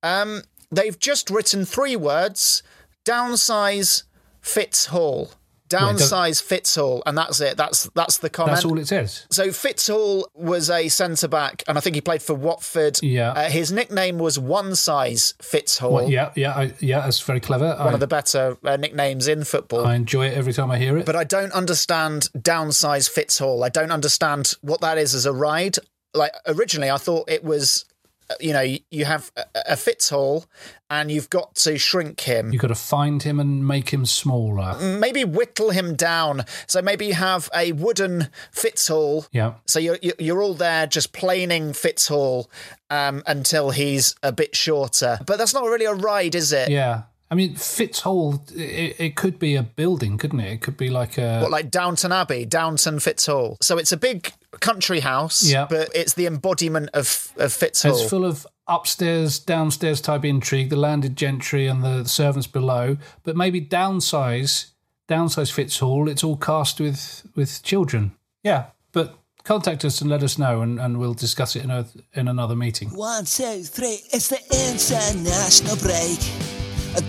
Um, 0.03 0.43
they've 0.71 0.97
just 0.97 1.29
written 1.29 1.65
three 1.65 1.97
words 1.97 2.63
downsize 3.05 4.03
Fitz 4.41 4.87
Hall. 4.87 5.31
Downsize 5.69 6.41
Fitz 6.41 6.73
Hall, 6.73 7.03
and 7.05 7.15
that's 7.15 7.39
it. 7.41 7.55
That's 7.55 7.87
that's 7.93 8.17
the 8.17 8.29
comment. 8.31 8.55
That's 8.55 8.65
all 8.65 8.79
it 8.79 8.87
says. 8.87 9.27
So 9.29 9.51
Fitzhall 9.51 10.27
was 10.33 10.67
a 10.71 10.87
centre 10.87 11.27
back, 11.27 11.61
and 11.67 11.77
I 11.77 11.81
think 11.81 11.93
he 11.93 12.01
played 12.01 12.23
for 12.23 12.33
Watford. 12.33 12.97
Yeah. 13.03 13.33
Uh, 13.33 13.49
his 13.51 13.71
nickname 13.71 14.17
was 14.17 14.39
One 14.39 14.73
Size 14.73 15.35
Fitzhall. 15.39 15.93
Well, 15.93 16.09
yeah, 16.09 16.31
yeah, 16.35 16.53
I, 16.57 16.73
yeah. 16.79 17.01
That's 17.01 17.21
very 17.21 17.39
clever. 17.39 17.75
One 17.75 17.89
I, 17.89 17.93
of 17.93 17.99
the 17.99 18.07
better 18.07 18.57
uh, 18.63 18.77
nicknames 18.77 19.27
in 19.27 19.43
football. 19.43 19.85
I 19.85 19.93
enjoy 19.93 20.25
it 20.25 20.33
every 20.33 20.53
time 20.53 20.71
I 20.71 20.79
hear 20.79 20.97
it. 20.97 21.05
but 21.05 21.15
I 21.15 21.23
don't 21.23 21.51
understand 21.51 22.29
downsize 22.35 23.07
Fitzhall. 23.07 23.63
I 23.63 23.69
don't 23.69 23.91
understand 23.91 24.55
what 24.61 24.81
that 24.81 24.97
is 24.97 25.13
as 25.13 25.27
a 25.27 25.33
ride. 25.33 25.77
Like 26.15 26.31
originally, 26.47 26.89
I 26.89 26.97
thought 26.97 27.29
it 27.29 27.43
was, 27.43 27.85
uh, 28.31 28.33
you 28.39 28.53
know, 28.53 28.65
you 28.89 29.05
have 29.05 29.31
a, 29.37 29.43
a 29.67 29.75
Fitzhall, 29.75 30.45
and 30.89 31.11
you've 31.11 31.29
got 31.29 31.55
to 31.55 31.77
shrink 31.77 32.21
him. 32.21 32.51
You've 32.51 32.61
got 32.61 32.69
to 32.69 32.75
find 32.75 33.21
him 33.23 33.39
and 33.39 33.67
make 33.67 33.89
him 33.89 34.05
smaller. 34.05 34.77
Maybe 34.79 35.23
whittle 35.23 35.69
him 35.71 35.95
down. 35.95 36.45
So 36.67 36.81
maybe 36.81 37.07
you 37.07 37.13
have 37.13 37.49
a 37.55 37.71
wooden 37.73 38.29
Fitzhall. 38.51 39.25
Yeah. 39.31 39.53
So 39.67 39.79
you're 39.79 39.97
you're- 40.01 40.39
all 40.43 40.53
there 40.53 40.87
just 40.87 41.11
planing 41.11 41.73
Fitzhall 41.73 42.49
um, 42.89 43.23
until 43.27 43.71
he's 43.71 44.15
a 44.23 44.31
bit 44.31 44.55
shorter. 44.55 45.19
But 45.25 45.37
that's 45.37 45.53
not 45.53 45.65
really 45.65 45.85
a 45.85 45.93
ride, 45.93 46.33
is 46.33 46.53
it? 46.53 46.69
Yeah. 46.69 47.03
I 47.31 47.35
mean, 47.35 47.55
Fitzhall, 47.55 48.41
it, 48.55 48.95
it 48.99 49.15
could 49.15 49.37
be 49.37 49.55
a 49.55 49.61
building, 49.61 50.17
couldn't 50.17 50.39
it? 50.39 50.51
It 50.51 50.61
could 50.61 50.77
be 50.77 50.89
like 50.89 51.17
a. 51.19 51.41
What, 51.41 51.51
like 51.51 51.69
Downton 51.69 52.11
Abbey, 52.11 52.45
Downton 52.45 52.99
Fitzhall. 52.99 53.57
So 53.61 53.77
it's 53.77 53.91
a 53.91 53.97
big 53.97 54.31
country 54.61 55.01
house, 55.01 55.43
Yeah. 55.43 55.67
but 55.69 55.89
it's 55.93 56.13
the 56.13 56.25
embodiment 56.25 56.89
of 56.95 57.31
of 57.37 57.53
Fitzhall. 57.53 57.91
It's 57.99 58.09
full 58.09 58.25
of 58.25 58.47
upstairs, 58.69 59.39
downstairs 59.39 59.99
type 59.99 60.23
intrigue, 60.23 60.69
the 60.69 60.75
landed 60.75 61.15
gentry 61.15 61.67
and 61.67 61.83
the 61.83 62.05
servants 62.05 62.47
below. 62.47 62.97
But 63.23 63.35
maybe 63.35 63.59
downsize, 63.59 64.71
downsize 65.07 65.51
Fitzhall. 65.51 66.07
It's 66.07 66.23
all 66.23 66.37
cast 66.37 66.79
with 66.79 67.27
with 67.35 67.63
children. 67.63 68.13
Yeah, 68.43 68.67
but 68.93 69.17
contact 69.43 69.83
us 69.83 69.99
and 69.99 70.09
let 70.09 70.23
us 70.23 70.37
know, 70.37 70.61
and, 70.61 70.79
and 70.79 70.99
we'll 70.99 71.13
discuss 71.15 71.55
it 71.55 71.63
in 71.63 71.71
a 71.71 71.85
in 72.13 72.27
another 72.27 72.55
meeting. 72.55 72.89
One, 72.89 73.25
two, 73.25 73.63
three, 73.63 73.99
it's 74.13 74.29
the 74.29 74.39
international 74.69 75.75
break. 75.77 76.19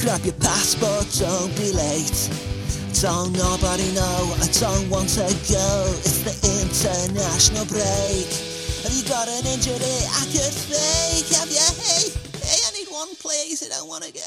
Grab 0.00 0.24
your 0.24 0.34
passport, 0.34 1.06
don't 1.18 1.54
be 1.56 1.72
late. 1.72 2.30
Don't 3.00 3.32
nobody 3.32 3.92
know, 3.94 4.34
I 4.40 4.48
don't 4.60 4.90
want 4.90 5.08
to 5.10 5.22
go. 5.48 5.84
It's 6.04 6.20
the 6.22 6.34
international 6.60 7.64
break. 7.66 8.59
Have 8.82 8.92
you 8.94 9.04
got 9.08 9.28
an 9.28 9.46
injury 9.46 9.74
I 9.76 10.24
could 10.32 10.54
fake? 10.54 11.28
Have 11.38 11.50
you? 11.50 11.60
Hey, 11.84 12.10
hey, 12.40 12.58
I 12.66 12.70
need 12.78 12.88
one 12.90 13.14
please, 13.16 13.62
I 13.64 13.68
don't 13.68 13.88
want 13.88 14.04
to 14.04 14.12
go. 14.12 14.20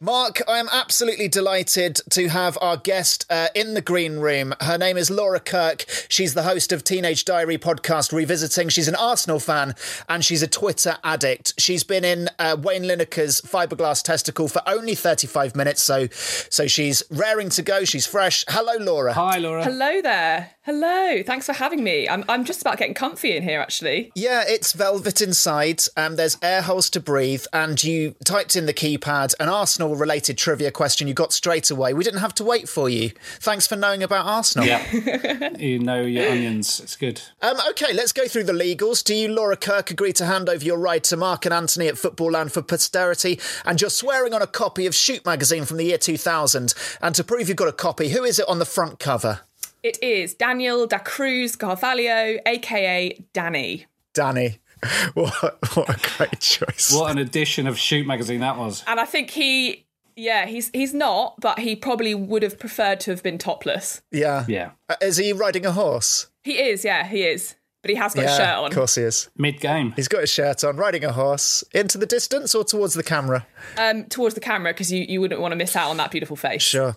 Mark, 0.00 0.40
I 0.46 0.58
am 0.58 0.68
absolutely 0.70 1.26
delighted 1.26 2.00
to 2.10 2.28
have 2.28 2.56
our 2.60 2.76
guest 2.76 3.26
uh, 3.30 3.48
in 3.56 3.74
the 3.74 3.80
green 3.80 4.18
room. 4.20 4.54
Her 4.60 4.78
name 4.78 4.96
is 4.96 5.10
Laura 5.10 5.40
Kirk. 5.40 5.86
She's 6.08 6.34
the 6.34 6.44
host 6.44 6.70
of 6.70 6.84
Teenage 6.84 7.24
Diary 7.24 7.58
podcast 7.58 8.12
Revisiting. 8.12 8.68
She's 8.68 8.86
an 8.86 8.94
Arsenal 8.94 9.40
fan 9.40 9.74
and 10.08 10.24
she's 10.24 10.42
a 10.42 10.46
Twitter 10.46 10.98
addict. 11.02 11.54
She's 11.58 11.82
been 11.82 12.04
in 12.04 12.28
uh, 12.38 12.56
Wayne 12.60 12.84
Lineker's 12.84 13.40
fiberglass 13.40 14.04
testicle 14.04 14.46
for 14.46 14.62
only 14.68 14.94
35 14.94 15.56
minutes, 15.56 15.82
so 15.82 16.06
so 16.12 16.68
she's 16.68 17.02
raring 17.10 17.48
to 17.50 17.62
go. 17.62 17.84
She's 17.84 18.06
fresh. 18.06 18.44
Hello, 18.48 18.74
Laura. 18.78 19.14
Hi, 19.14 19.38
Laura. 19.38 19.64
Hello 19.64 20.00
there. 20.00 20.50
Hello. 20.68 21.22
Thanks 21.22 21.46
for 21.46 21.54
having 21.54 21.82
me. 21.82 22.06
I'm, 22.06 22.26
I'm 22.28 22.44
just 22.44 22.60
about 22.60 22.76
getting 22.76 22.92
comfy 22.92 23.34
in 23.34 23.42
here, 23.42 23.58
actually. 23.58 24.12
Yeah, 24.14 24.44
it's 24.46 24.74
velvet 24.74 25.22
inside. 25.22 25.80
and 25.96 26.18
there's 26.18 26.36
air 26.42 26.60
holes 26.60 26.90
to 26.90 27.00
breathe, 27.00 27.46
and 27.54 27.82
you 27.82 28.14
typed 28.22 28.54
in 28.54 28.66
the 28.66 28.74
keypad 28.74 29.34
an 29.40 29.48
Arsenal 29.48 29.96
related 29.96 30.36
trivia 30.36 30.70
question 30.70 31.08
you 31.08 31.14
got 31.14 31.32
straight 31.32 31.70
away. 31.70 31.94
We 31.94 32.04
didn't 32.04 32.20
have 32.20 32.34
to 32.34 32.44
wait 32.44 32.68
for 32.68 32.90
you. 32.90 33.12
Thanks 33.40 33.66
for 33.66 33.76
knowing 33.76 34.02
about 34.02 34.26
Arsenal. 34.26 34.68
Yeah, 34.68 35.56
you 35.58 35.78
know 35.78 36.02
your 36.02 36.30
onions. 36.30 36.80
It's 36.80 36.96
good. 36.96 37.22
Um, 37.40 37.56
okay, 37.70 37.94
let's 37.94 38.12
go 38.12 38.28
through 38.28 38.44
the 38.44 38.52
legals. 38.52 39.02
Do 39.02 39.14
you, 39.14 39.28
Laura 39.28 39.56
Kirk, 39.56 39.90
agree 39.90 40.12
to 40.12 40.26
hand 40.26 40.50
over 40.50 40.62
your 40.62 40.78
ride 40.78 41.04
to 41.04 41.16
Mark 41.16 41.46
and 41.46 41.54
Anthony 41.54 41.86
at 41.86 41.96
Football 41.96 42.32
Land 42.32 42.52
for 42.52 42.60
posterity? 42.60 43.40
And 43.64 43.80
you're 43.80 43.88
swearing 43.88 44.34
on 44.34 44.42
a 44.42 44.46
copy 44.46 44.84
of 44.84 44.94
Shoot 44.94 45.24
magazine 45.24 45.64
from 45.64 45.78
the 45.78 45.84
year 45.84 45.96
2000. 45.96 46.74
And 47.00 47.14
to 47.14 47.24
prove 47.24 47.48
you've 47.48 47.56
got 47.56 47.68
a 47.68 47.72
copy, 47.72 48.10
who 48.10 48.22
is 48.22 48.38
it 48.38 48.46
on 48.46 48.58
the 48.58 48.66
front 48.66 48.98
cover? 48.98 49.40
It 49.82 50.02
is 50.02 50.34
Daniel 50.34 50.86
da 50.86 50.98
Cruz 50.98 51.56
Carvalho, 51.56 52.38
aka 52.46 53.24
Danny. 53.32 53.86
Danny. 54.14 54.58
What, 55.14 55.34
what 55.74 55.88
a 55.88 56.16
great 56.16 56.38
choice. 56.40 56.92
What 56.94 57.10
an 57.10 57.18
edition 57.18 57.66
of 57.66 57.76
Shoot 57.76 58.06
magazine 58.06 58.40
that 58.40 58.56
was. 58.56 58.84
And 58.86 59.00
I 59.00 59.04
think 59.06 59.30
he, 59.30 59.86
yeah, 60.14 60.46
he's 60.46 60.70
he's 60.72 60.94
not, 60.94 61.34
but 61.40 61.58
he 61.58 61.74
probably 61.74 62.14
would 62.14 62.44
have 62.44 62.60
preferred 62.60 63.00
to 63.00 63.10
have 63.10 63.20
been 63.24 63.38
topless. 63.38 64.02
Yeah. 64.12 64.44
Yeah, 64.46 64.70
Uh, 64.88 64.94
is 65.02 65.16
he 65.16 65.32
riding 65.32 65.66
a 65.66 65.72
horse? 65.72 66.28
He 66.44 66.52
is, 66.60 66.84
yeah, 66.84 67.04
he 67.08 67.24
is. 67.24 67.56
But 67.82 67.90
he 67.90 67.96
has 67.96 68.14
got 68.14 68.22
yeah, 68.24 68.34
a 68.34 68.36
shirt 68.36 68.56
on. 68.56 68.64
Of 68.66 68.74
course 68.74 68.94
he 68.96 69.02
is. 69.02 69.28
mid 69.36 69.60
game. 69.60 69.92
He's 69.96 70.08
got 70.08 70.20
his 70.20 70.30
shirt 70.30 70.62
on, 70.62 70.76
riding 70.76 71.04
a 71.04 71.12
horse. 71.12 71.64
Into 71.72 71.98
the 71.98 72.06
distance 72.06 72.54
or 72.54 72.62
towards 72.64 72.94
the 72.94 73.02
camera? 73.04 73.46
Um, 73.76 74.04
towards 74.04 74.34
the 74.36 74.40
camera 74.40 74.72
because 74.72 74.92
you, 74.92 75.04
you 75.08 75.20
wouldn't 75.20 75.40
want 75.40 75.52
to 75.52 75.56
miss 75.56 75.74
out 75.76 75.90
on 75.90 75.96
that 75.96 76.10
beautiful 76.12 76.36
face. 76.36 76.62
Sure. 76.62 76.96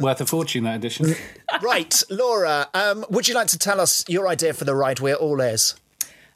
Worth 0.00 0.20
a 0.20 0.26
fortune 0.26 0.64
that 0.64 0.76
edition. 0.76 1.14
Right, 1.62 2.02
Laura, 2.10 2.68
um, 2.74 3.04
would 3.10 3.28
you 3.28 3.34
like 3.34 3.46
to 3.48 3.58
tell 3.58 3.80
us 3.80 4.04
your 4.08 4.26
idea 4.26 4.52
for 4.52 4.64
the 4.64 4.74
ride? 4.74 4.98
We're 4.98 5.14
all 5.14 5.40
ears. 5.40 5.76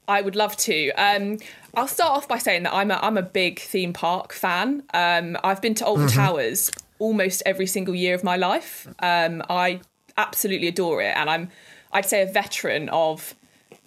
I 0.07 0.23
would 0.23 0.37
love 0.37 0.57
to. 0.59 0.91
Um, 0.93 1.39
I'll 1.75 1.89
start 1.89 2.13
off 2.13 2.29
by 2.29 2.39
saying 2.39 2.63
that 2.63 2.73
I'm 2.73 2.91
a, 2.91 2.95
I'm 3.03 3.19
a 3.19 3.23
big 3.23 3.59
theme 3.59 3.93
park 3.93 4.33
fan. 4.33 4.85
Um, 4.95 5.37
I've 5.43 5.61
been 5.61 5.75
to 5.75 5.85
Alton 5.85 6.09
Towers 6.09 6.71
almost 6.99 7.43
every 7.45 7.67
single 7.67 7.95
year 7.95 8.15
of 8.15 8.23
my 8.23 8.37
life. 8.37 8.87
Um, 9.01 9.43
I 9.51 9.81
absolutely 10.17 10.69
adore 10.69 11.03
it, 11.03 11.17
and 11.17 11.29
I'm 11.29 11.51
I'd 11.93 12.07
say 12.07 12.23
a 12.23 12.27
veteran 12.27 12.89
of 12.91 13.35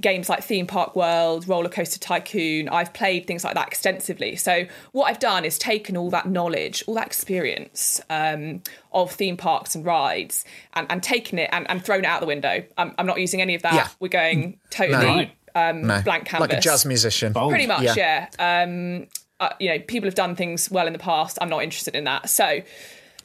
games 0.01 0.27
like 0.29 0.43
Theme 0.43 0.67
Park 0.67 0.95
World, 0.95 1.47
Roller 1.47 1.69
Coaster 1.69 1.99
Tycoon. 1.99 2.67
I've 2.69 2.91
played 2.93 3.27
things 3.27 3.43
like 3.43 3.53
that 3.55 3.67
extensively. 3.67 4.35
So 4.35 4.65
what 4.91 5.05
I've 5.05 5.19
done 5.19 5.45
is 5.45 5.57
taken 5.57 5.95
all 5.95 6.09
that 6.09 6.27
knowledge, 6.27 6.83
all 6.87 6.95
that 6.95 7.05
experience 7.07 8.01
um, 8.09 8.63
of 8.91 9.11
theme 9.11 9.37
parks 9.37 9.75
and 9.75 9.85
rides, 9.85 10.43
and, 10.73 10.87
and 10.89 11.01
taken 11.01 11.39
it 11.39 11.49
and, 11.53 11.69
and 11.69 11.83
thrown 11.85 11.99
it 11.99 12.07
out 12.07 12.19
the 12.19 12.27
window. 12.27 12.63
I'm, 12.77 12.93
I'm 12.97 13.05
not 13.05 13.19
using 13.19 13.41
any 13.41 13.55
of 13.55 13.61
that. 13.61 13.73
Yeah. 13.73 13.87
We're 13.99 14.07
going 14.09 14.59
totally 14.71 15.05
Right. 15.05 15.31
um, 15.55 15.83
No. 15.87 16.01
blank 16.01 16.25
canvas. 16.25 16.49
Like 16.49 16.57
a 16.57 16.61
jazz 16.61 16.85
musician. 16.85 17.31
Bold. 17.33 17.51
Pretty 17.51 17.67
much, 17.67 17.83
Yeah. 17.83 18.27
yeah. 18.37 18.63
Um, 18.63 19.07
uh, 19.39 19.49
you 19.59 19.69
know, 19.69 19.79
people 19.79 20.07
have 20.07 20.15
done 20.15 20.35
things 20.35 20.69
well 20.69 20.87
in 20.87 20.93
the 20.93 20.99
past. 20.99 21.37
I'm 21.41 21.49
not 21.49 21.63
interested 21.63 21.95
in 21.95 22.03
that. 22.03 22.29
So, 22.29 22.61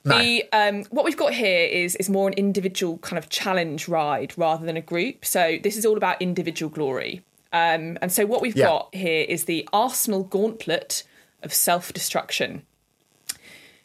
the 0.07 0.45
um, 0.53 0.85
what 0.91 1.05
we've 1.05 1.17
got 1.17 1.33
here 1.35 1.67
is 1.67 1.97
is 1.97 2.09
more 2.09 2.29
an 2.29 2.35
individual 2.35 2.99
kind 2.99 3.19
of 3.19 3.29
challenge 3.29 3.89
ride 3.89 4.33
rather 4.37 4.65
than 4.65 4.77
a 4.77 4.81
group. 4.83 5.25
So 5.25 5.59
this 5.63 5.77
is 5.77 5.85
all 5.85 5.97
about 5.97 6.21
individual 6.23 6.71
glory. 6.71 7.23
Um, 7.53 7.97
and 8.03 8.13
so 8.13 8.27
what 8.27 8.43
we've 8.43 8.57
Yeah. 8.57 8.67
got 8.67 8.95
here 8.95 9.25
is 9.29 9.45
the 9.45 9.69
Arsenal 9.73 10.25
Gauntlet 10.25 11.05
of 11.43 11.53
Self 11.55 11.93
Destruction. 11.93 12.63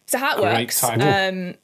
So 0.06 0.18
how 0.18 0.38
it 0.38 0.42
Great 0.42 0.60
works, 0.60 0.84
um, 0.84 1.56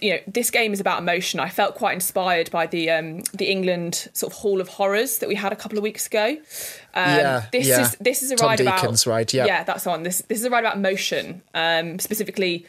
you 0.00 0.12
know, 0.14 0.20
this 0.26 0.50
game 0.50 0.72
is 0.72 0.80
about 0.80 1.00
emotion. 1.00 1.40
I 1.40 1.48
felt 1.48 1.74
quite 1.74 1.94
inspired 1.94 2.50
by 2.50 2.66
the 2.66 2.90
um, 2.90 3.20
the 3.34 3.50
England 3.50 4.08
sort 4.12 4.32
of 4.32 4.38
Hall 4.38 4.60
of 4.60 4.68
Horrors 4.68 5.18
that 5.18 5.28
we 5.28 5.34
had 5.34 5.52
a 5.52 5.56
couple 5.56 5.76
of 5.76 5.82
weeks 5.82 6.06
ago. 6.06 6.36
Um, 6.94 7.16
Yeah, 7.18 7.42
this 7.52 7.66
yeah. 7.66 7.80
is 7.82 7.96
this 8.00 8.22
is 8.22 8.30
a 8.30 8.36
Tom 8.36 8.48
ride 8.50 8.58
Deacon's 8.58 9.02
about 9.02 9.12
ride, 9.12 9.32
yeah. 9.34 9.46
yeah, 9.46 9.64
that's 9.64 9.86
on. 9.86 10.02
This 10.04 10.22
this 10.28 10.38
is 10.38 10.44
a 10.44 10.50
ride 10.50 10.60
about 10.64 10.76
emotion, 10.76 11.42
um, 11.52 11.98
specifically 11.98 12.66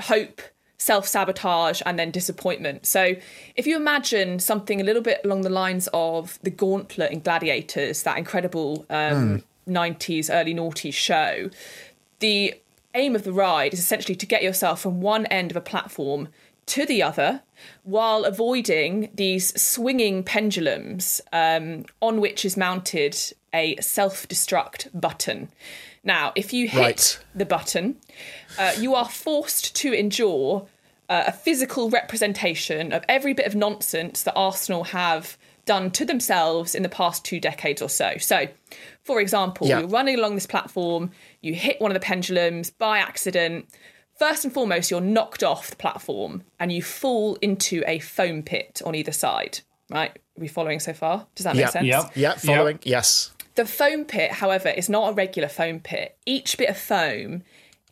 hope, 0.00 0.40
self 0.78 1.06
sabotage, 1.06 1.80
and 1.86 1.98
then 1.98 2.10
disappointment. 2.10 2.86
So, 2.86 3.14
if 3.56 3.66
you 3.66 3.76
imagine 3.76 4.38
something 4.38 4.80
a 4.80 4.84
little 4.84 5.02
bit 5.02 5.20
along 5.24 5.42
the 5.42 5.50
lines 5.50 5.88
of 5.94 6.38
the 6.42 6.50
Gauntlet 6.50 7.10
in 7.12 7.20
Gladiators, 7.20 8.02
that 8.02 8.18
incredible 8.18 8.84
um, 8.90 9.42
90s, 9.68 10.28
early 10.32 10.54
noughties 10.54 10.94
show, 10.94 11.50
the 12.20 12.54
aim 12.94 13.14
of 13.16 13.24
the 13.24 13.32
ride 13.32 13.72
is 13.72 13.78
essentially 13.80 14.14
to 14.14 14.26
get 14.26 14.42
yourself 14.42 14.80
from 14.82 15.00
one 15.00 15.26
end 15.26 15.50
of 15.50 15.56
a 15.56 15.60
platform 15.60 16.28
to 16.66 16.86
the 16.86 17.02
other 17.02 17.42
while 17.82 18.24
avoiding 18.24 19.10
these 19.14 19.60
swinging 19.60 20.22
pendulums 20.22 21.20
um, 21.32 21.84
on 22.00 22.20
which 22.20 22.44
is 22.44 22.56
mounted 22.56 23.16
a 23.52 23.76
self 23.80 24.26
destruct 24.28 24.88
button. 24.98 25.48
Now, 26.02 26.32
if 26.36 26.52
you 26.52 26.68
hit 26.68 26.80
Right. 26.80 27.18
the 27.34 27.46
button, 27.46 27.96
uh, 28.58 28.72
you 28.78 28.94
are 28.94 29.08
forced 29.08 29.74
to 29.76 29.92
endure 29.92 30.66
uh, 31.08 31.24
a 31.26 31.32
physical 31.32 31.90
representation 31.90 32.92
of 32.92 33.04
every 33.08 33.34
bit 33.34 33.46
of 33.46 33.54
nonsense 33.54 34.22
that 34.22 34.34
Arsenal 34.34 34.84
have 34.84 35.36
done 35.66 35.90
to 35.90 36.04
themselves 36.04 36.74
in 36.74 36.82
the 36.82 36.88
past 36.88 37.24
two 37.24 37.40
decades 37.40 37.80
or 37.82 37.88
so. 37.88 38.12
So, 38.18 38.48
for 39.02 39.20
example, 39.20 39.66
Yeah. 39.66 39.80
you're 39.80 39.88
running 39.88 40.18
along 40.18 40.34
this 40.34 40.46
platform, 40.46 41.10
you 41.40 41.54
hit 41.54 41.80
one 41.80 41.90
of 41.90 41.94
the 41.94 42.00
pendulums 42.00 42.70
by 42.70 42.98
accident. 42.98 43.66
First 44.18 44.44
and 44.44 44.52
foremost, 44.52 44.90
you're 44.90 45.00
knocked 45.00 45.42
off 45.42 45.70
the 45.70 45.76
platform 45.76 46.44
and 46.60 46.70
you 46.70 46.82
fall 46.82 47.36
into 47.36 47.82
a 47.86 47.98
foam 47.98 48.42
pit 48.42 48.80
on 48.84 48.94
either 48.94 49.12
side. 49.12 49.60
Right? 49.90 50.10
Are 50.10 50.40
we 50.40 50.48
following 50.48 50.80
so 50.80 50.92
far? 50.92 51.26
Does 51.34 51.44
that 51.44 51.56
make 51.56 51.64
Yeah. 51.64 51.70
sense? 51.70 51.86
Yep. 51.86 52.10
Yeah, 52.14 52.34
following. 52.34 52.78
Yes. 52.84 53.30
The 53.54 53.64
foam 53.66 54.04
pit, 54.04 54.32
however, 54.32 54.68
is 54.68 54.88
not 54.88 55.10
a 55.10 55.14
regular 55.14 55.48
foam 55.48 55.80
pit. 55.80 56.16
Each 56.26 56.56
bit 56.56 56.68
of 56.70 56.76
foam 56.78 57.42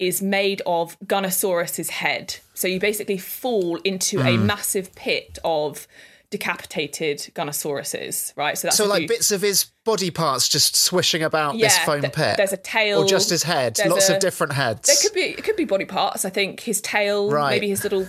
is 0.06 0.20
made 0.22 0.60
of 0.66 0.98
Gunnersaurus's 1.00 1.90
head. 1.90 2.36
So 2.54 2.66
you 2.68 2.80
basically 2.80 3.18
fall 3.18 3.76
into 3.84 4.20
a 4.20 4.36
Hmm. 4.36 4.46
massive 4.46 4.94
pit 4.94 5.38
of 5.44 5.86
decapitated 6.30 7.18
Gunnersauruses, 7.34 8.32
right? 8.36 8.56
So 8.56 8.66
that's 8.68 8.76
So, 8.78 8.86
like 8.86 9.02
you- 9.02 9.08
bits 9.08 9.30
of 9.30 9.42
his 9.42 9.66
body 9.84 10.10
parts 10.10 10.48
just 10.48 10.74
swishing 10.76 11.22
about 11.22 11.58
this 11.58 11.76
foam 11.78 12.00
th- 12.00 12.12
pit. 12.14 12.36
there's 12.38 12.52
a 12.52 12.56
tail, 12.56 13.00
Or 13.02 13.06
just 13.06 13.28
his 13.30 13.42
head. 13.42 13.78
Lots 13.86 14.08
a- 14.08 14.14
of 14.14 14.20
different 14.20 14.54
heads. 14.54 14.88
There 14.88 14.96
could 15.02 15.14
be 15.14 15.20
it 15.38 15.44
could 15.44 15.56
be 15.56 15.64
body 15.66 15.84
parts. 15.84 16.24
I 16.24 16.30
think 16.30 16.60
his 16.60 16.80
tail, 16.80 17.30
Right. 17.30 17.50
maybe 17.50 17.68
his 17.68 17.82
little 17.84 18.08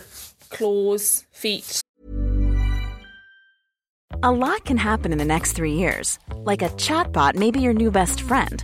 claws, 0.49 1.25
feet. 1.31 1.81
A 4.21 4.31
lot 4.31 4.63
can 4.63 4.77
happen 4.77 5.11
in 5.11 5.17
the 5.17 5.25
next 5.25 5.51
three 5.51 5.73
years. 5.73 6.17
Like 6.33 6.61
a 6.61 6.69
chatbot 6.69 7.35
may 7.35 7.51
be 7.51 7.59
your 7.59 7.73
new 7.73 7.91
best 7.91 8.21
friend. 8.21 8.63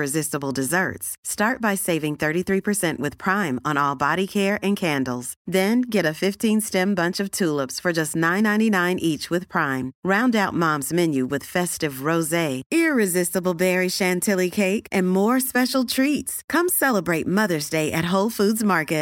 desserts. 0.51 1.15
Start 1.23 1.61
by 1.61 1.75
saving 1.75 2.15
33% 2.15 2.97
with 2.97 3.17
Prime 3.19 3.59
on 3.63 3.77
all 3.77 3.95
body 3.95 4.25
care 4.25 4.57
and 4.63 4.75
candles. 4.75 5.33
Then 5.45 5.81
get 5.81 6.05
a 6.05 6.15
15-stem 6.15 6.95
bunch 6.95 7.19
of 7.19 7.29
tulips 7.29 7.79
for 7.79 7.93
just 7.93 8.15
$9.99 8.15 8.95
each 8.99 9.29
with 9.29 9.47
Prime. 9.49 9.91
Round 10.03 10.35
out 10.35 10.55
Mom's 10.55 10.91
menu 10.91 11.27
with 11.27 11.43
festive 11.43 12.09
rosé, 12.09 12.63
irresistible 12.71 13.53
berry 13.53 13.89
chantilly 13.89 14.49
cake, 14.49 14.87
and 14.91 15.07
more 15.07 15.39
special 15.39 15.83
treats. 15.83 16.41
Come 16.49 16.69
celebrate 16.69 17.27
Mother's 17.27 17.69
Day 17.69 17.91
at 17.91 18.05
Whole 18.05 18.31
Foods 18.31 18.63
Market. 18.63 19.01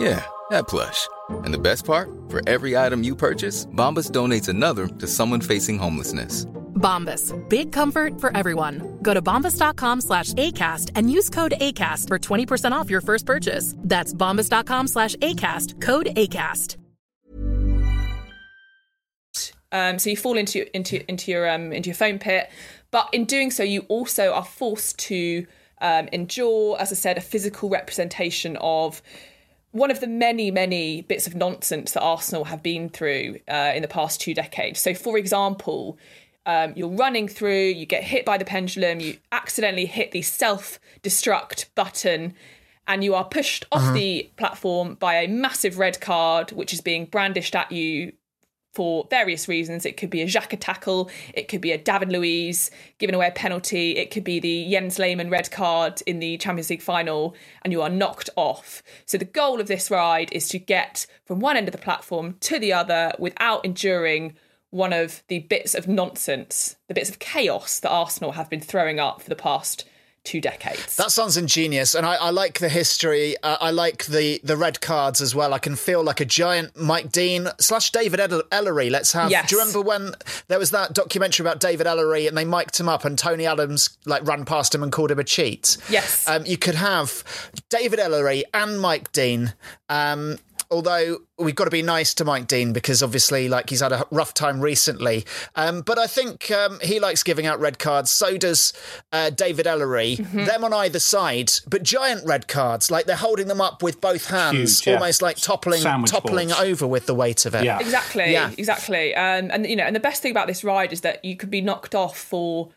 Yeah, 0.00 0.24
that 0.48 0.66
plush. 0.66 1.08
And 1.44 1.52
the 1.52 1.58
best 1.58 1.84
part? 1.84 2.08
For 2.30 2.40
every 2.48 2.74
item 2.74 3.04
you 3.04 3.14
purchase, 3.14 3.66
Bombas 3.66 4.10
donates 4.10 4.48
another 4.48 4.86
to 4.86 5.06
someone 5.06 5.42
facing 5.42 5.78
homelessness. 5.78 6.46
Bombas. 6.80 7.36
Big 7.50 7.70
comfort 7.70 8.18
for 8.18 8.34
everyone. 8.34 8.98
Go 9.02 9.12
to 9.12 9.20
bombas.com 9.20 10.00
slash 10.00 10.32
ACAST 10.32 10.92
and 10.94 11.12
use 11.12 11.28
code 11.28 11.52
ACAST 11.60 12.08
for 12.08 12.18
20% 12.18 12.72
off 12.72 12.88
your 12.88 13.02
first 13.02 13.26
purchase. 13.26 13.74
That's 13.78 14.14
bombas.com 14.14 14.88
slash 14.88 15.16
ACAST. 15.16 15.82
Code 15.82 16.06
ACAST. 16.16 16.78
Um, 19.72 20.00
so 20.00 20.10
you 20.10 20.16
fall 20.16 20.36
into 20.36 20.74
into 20.74 21.08
into 21.08 21.30
your 21.30 21.48
um, 21.48 21.72
into 21.72 21.90
your 21.90 21.94
foam 21.94 22.18
pit, 22.18 22.50
but 22.90 23.08
in 23.12 23.24
doing 23.24 23.52
so, 23.52 23.62
you 23.62 23.82
also 23.82 24.32
are 24.32 24.44
forced 24.44 24.98
to 25.00 25.46
um, 25.80 26.08
endure, 26.12 26.76
as 26.80 26.90
I 26.90 26.96
said, 26.96 27.18
a 27.18 27.20
physical 27.20 27.68
representation 27.70 28.56
of 28.60 29.00
one 29.72 29.90
of 29.90 30.00
the 30.00 30.06
many 30.06 30.50
many 30.50 31.02
bits 31.02 31.26
of 31.26 31.34
nonsense 31.34 31.92
that 31.92 32.00
Arsenal 32.02 32.44
have 32.44 32.62
been 32.62 32.88
through 32.88 33.38
uh, 33.48 33.72
in 33.74 33.82
the 33.82 33.88
past 33.88 34.20
two 34.20 34.34
decades. 34.34 34.80
So, 34.80 34.94
for 34.94 35.16
example. 35.18 35.98
Um, 36.46 36.72
you're 36.74 36.88
running 36.88 37.28
through, 37.28 37.64
you 37.66 37.84
get 37.84 38.02
hit 38.02 38.24
by 38.24 38.38
the 38.38 38.46
pendulum, 38.46 38.98
you 38.98 39.18
accidentally 39.30 39.84
hit 39.84 40.10
the 40.12 40.22
self 40.22 40.80
destruct 41.02 41.66
button, 41.74 42.34
and 42.88 43.04
you 43.04 43.14
are 43.14 43.24
pushed 43.24 43.66
off 43.70 43.82
Uh-huh. 43.82 43.92
the 43.92 44.30
platform 44.38 44.94
by 44.94 45.16
a 45.16 45.28
massive 45.28 45.78
red 45.78 46.00
card, 46.00 46.50
which 46.52 46.72
is 46.72 46.80
being 46.80 47.04
brandished 47.04 47.54
at 47.54 47.70
you 47.70 48.12
for 48.72 49.06
various 49.10 49.48
reasons. 49.48 49.84
It 49.84 49.96
could 49.96 50.10
be 50.10 50.22
a 50.22 50.26
Xhaka 50.26 50.56
tackle, 50.58 51.10
it 51.34 51.48
could 51.48 51.60
be 51.60 51.72
a 51.72 51.78
David 51.78 52.10
Luiz 52.10 52.70
giving 52.98 53.14
away 53.14 53.28
a 53.28 53.32
penalty, 53.32 53.96
it 53.96 54.10
could 54.10 54.24
be 54.24 54.40
the 54.40 54.70
Jens 54.70 54.98
Lehmann 54.98 55.30
red 55.30 55.50
card 55.50 56.02
in 56.06 56.20
the 56.20 56.38
Champions 56.38 56.70
League 56.70 56.82
final, 56.82 57.34
and 57.62 57.72
you 57.72 57.82
are 57.82 57.88
knocked 57.88 58.30
off. 58.36 58.82
So 59.06 59.18
the 59.18 59.24
goal 59.24 59.60
of 59.60 59.66
this 59.66 59.90
ride 59.90 60.32
is 60.32 60.48
to 60.48 60.58
get 60.58 61.06
from 61.24 61.40
one 61.40 61.56
end 61.56 61.68
of 61.68 61.72
the 61.72 61.78
platform 61.78 62.36
to 62.40 62.58
the 62.58 62.72
other 62.72 63.12
without 63.18 63.64
enduring 63.64 64.34
one 64.70 64.92
of 64.92 65.24
the 65.26 65.40
bits 65.40 65.74
of 65.74 65.88
nonsense, 65.88 66.76
the 66.86 66.94
bits 66.94 67.10
of 67.10 67.18
chaos 67.18 67.80
that 67.80 67.90
Arsenal 67.90 68.32
have 68.32 68.48
been 68.48 68.60
throwing 68.60 69.00
up 69.00 69.20
for 69.20 69.28
the 69.28 69.36
past 69.36 69.84
two 70.24 70.40
decades. 70.40 70.96
That 70.96 71.10
sounds 71.10 71.36
ingenious, 71.36 71.94
and 71.94 72.04
I, 72.06 72.14
I 72.16 72.30
like 72.30 72.58
the 72.58 72.68
history. 72.68 73.36
Uh, 73.42 73.56
I 73.60 73.70
like 73.70 74.06
the 74.06 74.40
the 74.44 74.56
red 74.56 74.80
cards 74.80 75.20
as 75.20 75.34
well. 75.34 75.54
I 75.54 75.58
can 75.58 75.76
feel 75.76 76.02
like 76.02 76.20
a 76.20 76.24
giant 76.24 76.76
Mike 76.76 77.10
Dean 77.12 77.48
slash 77.58 77.90
David 77.90 78.20
El- 78.20 78.42
Elleray. 78.44 78.90
Let's 78.90 79.12
have. 79.12 79.30
Yes. 79.30 79.48
Do 79.48 79.56
you 79.56 79.60
remember 79.60 79.80
when 79.82 80.12
there 80.48 80.58
was 80.58 80.70
that 80.72 80.92
documentary 80.92 81.44
about 81.44 81.60
David 81.60 81.86
Elleray 81.86 82.28
and 82.28 82.36
they 82.36 82.44
mic'd 82.44 82.78
him 82.78 82.88
up 82.88 83.04
and 83.04 83.18
Tony 83.18 83.46
Adams 83.46 83.96
like 84.06 84.26
ran 84.26 84.44
past 84.44 84.74
him 84.74 84.82
and 84.82 84.92
called 84.92 85.10
him 85.10 85.18
a 85.18 85.24
cheat? 85.24 85.76
Yes. 85.88 86.28
Um, 86.28 86.44
you 86.46 86.56
could 86.58 86.74
have 86.74 87.24
David 87.68 87.98
Elleray 87.98 88.42
and 88.54 88.80
Mike 88.80 89.12
Dean. 89.12 89.54
Um, 89.88 90.38
although 90.70 91.18
we've 91.38 91.54
got 91.54 91.64
to 91.64 91.70
be 91.70 91.82
nice 91.82 92.14
to 92.14 92.24
Mike 92.24 92.46
Dean 92.46 92.72
because 92.72 93.02
obviously, 93.02 93.48
like, 93.48 93.70
he's 93.70 93.80
had 93.80 93.92
a 93.92 94.06
rough 94.10 94.34
time 94.34 94.60
recently. 94.60 95.24
Um, 95.56 95.82
but 95.82 95.98
I 95.98 96.06
think 96.06 96.50
um, 96.50 96.78
he 96.82 97.00
likes 97.00 97.22
giving 97.22 97.46
out 97.46 97.60
red 97.60 97.78
cards. 97.78 98.10
So 98.10 98.36
does 98.36 98.72
uh, 99.12 99.30
David 99.30 99.66
Elleray. 99.66 100.16
Mm-hmm. 100.18 100.44
Them 100.44 100.64
on 100.64 100.72
either 100.72 100.98
side, 100.98 101.52
but 101.66 101.82
giant 101.82 102.26
red 102.26 102.48
cards. 102.48 102.90
Like 102.90 103.06
they're 103.06 103.16
holding 103.16 103.48
them 103.48 103.60
up 103.60 103.82
with 103.82 104.00
both 104.00 104.28
hands, 104.28 104.80
Huge, 104.80 104.86
yeah. 104.86 104.94
almost 104.94 105.22
like 105.22 105.36
toppling, 105.36 105.80
Sandwich 105.80 106.10
toppling 106.10 106.48
boards. 106.48 106.60
over 106.60 106.86
with 106.86 107.06
the 107.06 107.14
weight 107.14 107.46
of 107.46 107.54
it. 107.54 107.64
Yeah. 107.64 107.78
Exactly. 107.80 108.32
Yeah. 108.32 108.50
Exactly. 108.56 109.14
Um, 109.14 109.50
and 109.50 109.66
you 109.66 109.76
know, 109.76 109.84
and 109.84 109.96
the 109.96 110.00
best 110.00 110.22
thing 110.22 110.30
about 110.30 110.46
this 110.46 110.62
ride 110.62 110.92
is 110.92 111.00
that 111.02 111.24
you 111.24 111.36
could 111.36 111.50
be 111.50 111.60
knocked 111.60 111.94
off 111.94 112.16
for 112.18 112.70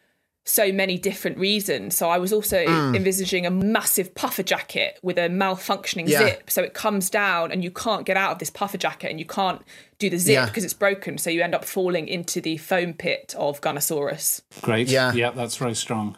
so 0.45 0.71
many 0.73 0.97
different 0.97 1.37
reasons. 1.37 1.95
So 1.95 2.09
I 2.09 2.17
was 2.17 2.33
also 2.33 2.65
Mm. 2.65 2.95
envisaging 2.97 3.45
a 3.45 3.49
massive 3.51 4.13
puffer 4.13 4.43
jacket 4.43 4.99
with 5.01 5.17
a 5.17 5.29
malfunctioning 5.29 6.07
Yeah. 6.07 6.19
zip. 6.19 6.49
So 6.51 6.61
it 6.63 6.73
comes 6.73 7.09
down 7.09 7.51
and 7.51 7.63
you 7.63 7.71
can't 7.71 8.05
get 8.05 8.17
out 8.17 8.31
of 8.33 8.39
this 8.39 8.49
puffer 8.49 8.77
jacket 8.77 9.09
and 9.09 9.19
you 9.19 9.25
can't 9.25 9.61
do 9.99 10.09
the 10.09 10.17
zip 10.17 10.33
Yeah. 10.33 10.45
because 10.45 10.65
it's 10.65 10.73
broken. 10.73 11.17
So 11.17 11.29
you 11.29 11.41
end 11.41 11.55
up 11.55 11.63
falling 11.63 12.07
into 12.09 12.41
the 12.41 12.57
foam 12.57 12.93
pit 12.93 13.33
of 13.37 13.61
Gunnersaurus. 13.61 14.41
Great. 14.61 14.89
Yeah. 14.89 15.13
Yeah, 15.13 15.31
that's 15.31 15.55
very 15.55 15.75
strong. 15.75 16.17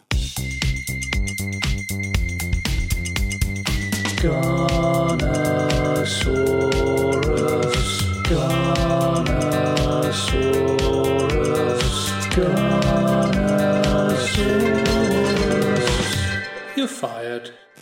Gunnersaurus, 6.46 7.35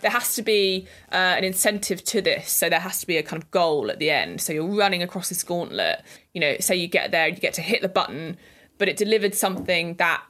there 0.05 0.11
has 0.11 0.35
to 0.35 0.43
be 0.43 0.85
uh, 1.11 1.15
an 1.15 1.43
incentive 1.43 2.03
to 2.03 2.21
this. 2.21 2.51
So 2.51 2.69
there 2.69 2.79
has 2.79 2.99
to 2.99 3.07
be 3.07 3.17
a 3.17 3.23
kind 3.23 3.41
of 3.41 3.49
goal 3.49 3.89
at 3.89 3.97
the 3.97 4.11
end. 4.11 4.39
So 4.39 4.53
you're 4.53 4.63
running 4.63 5.01
across 5.01 5.29
this 5.29 5.41
gauntlet. 5.41 6.03
You 6.31 6.41
know, 6.41 6.57
say 6.59 6.75
you 6.75 6.87
get 6.87 7.09
there, 7.09 7.27
you 7.27 7.37
get 7.37 7.55
to 7.55 7.63
hit 7.63 7.81
the 7.81 7.89
button, 7.89 8.37
but 8.77 8.87
it 8.87 8.97
delivered 8.97 9.33
something 9.33 9.95
that 9.95 10.21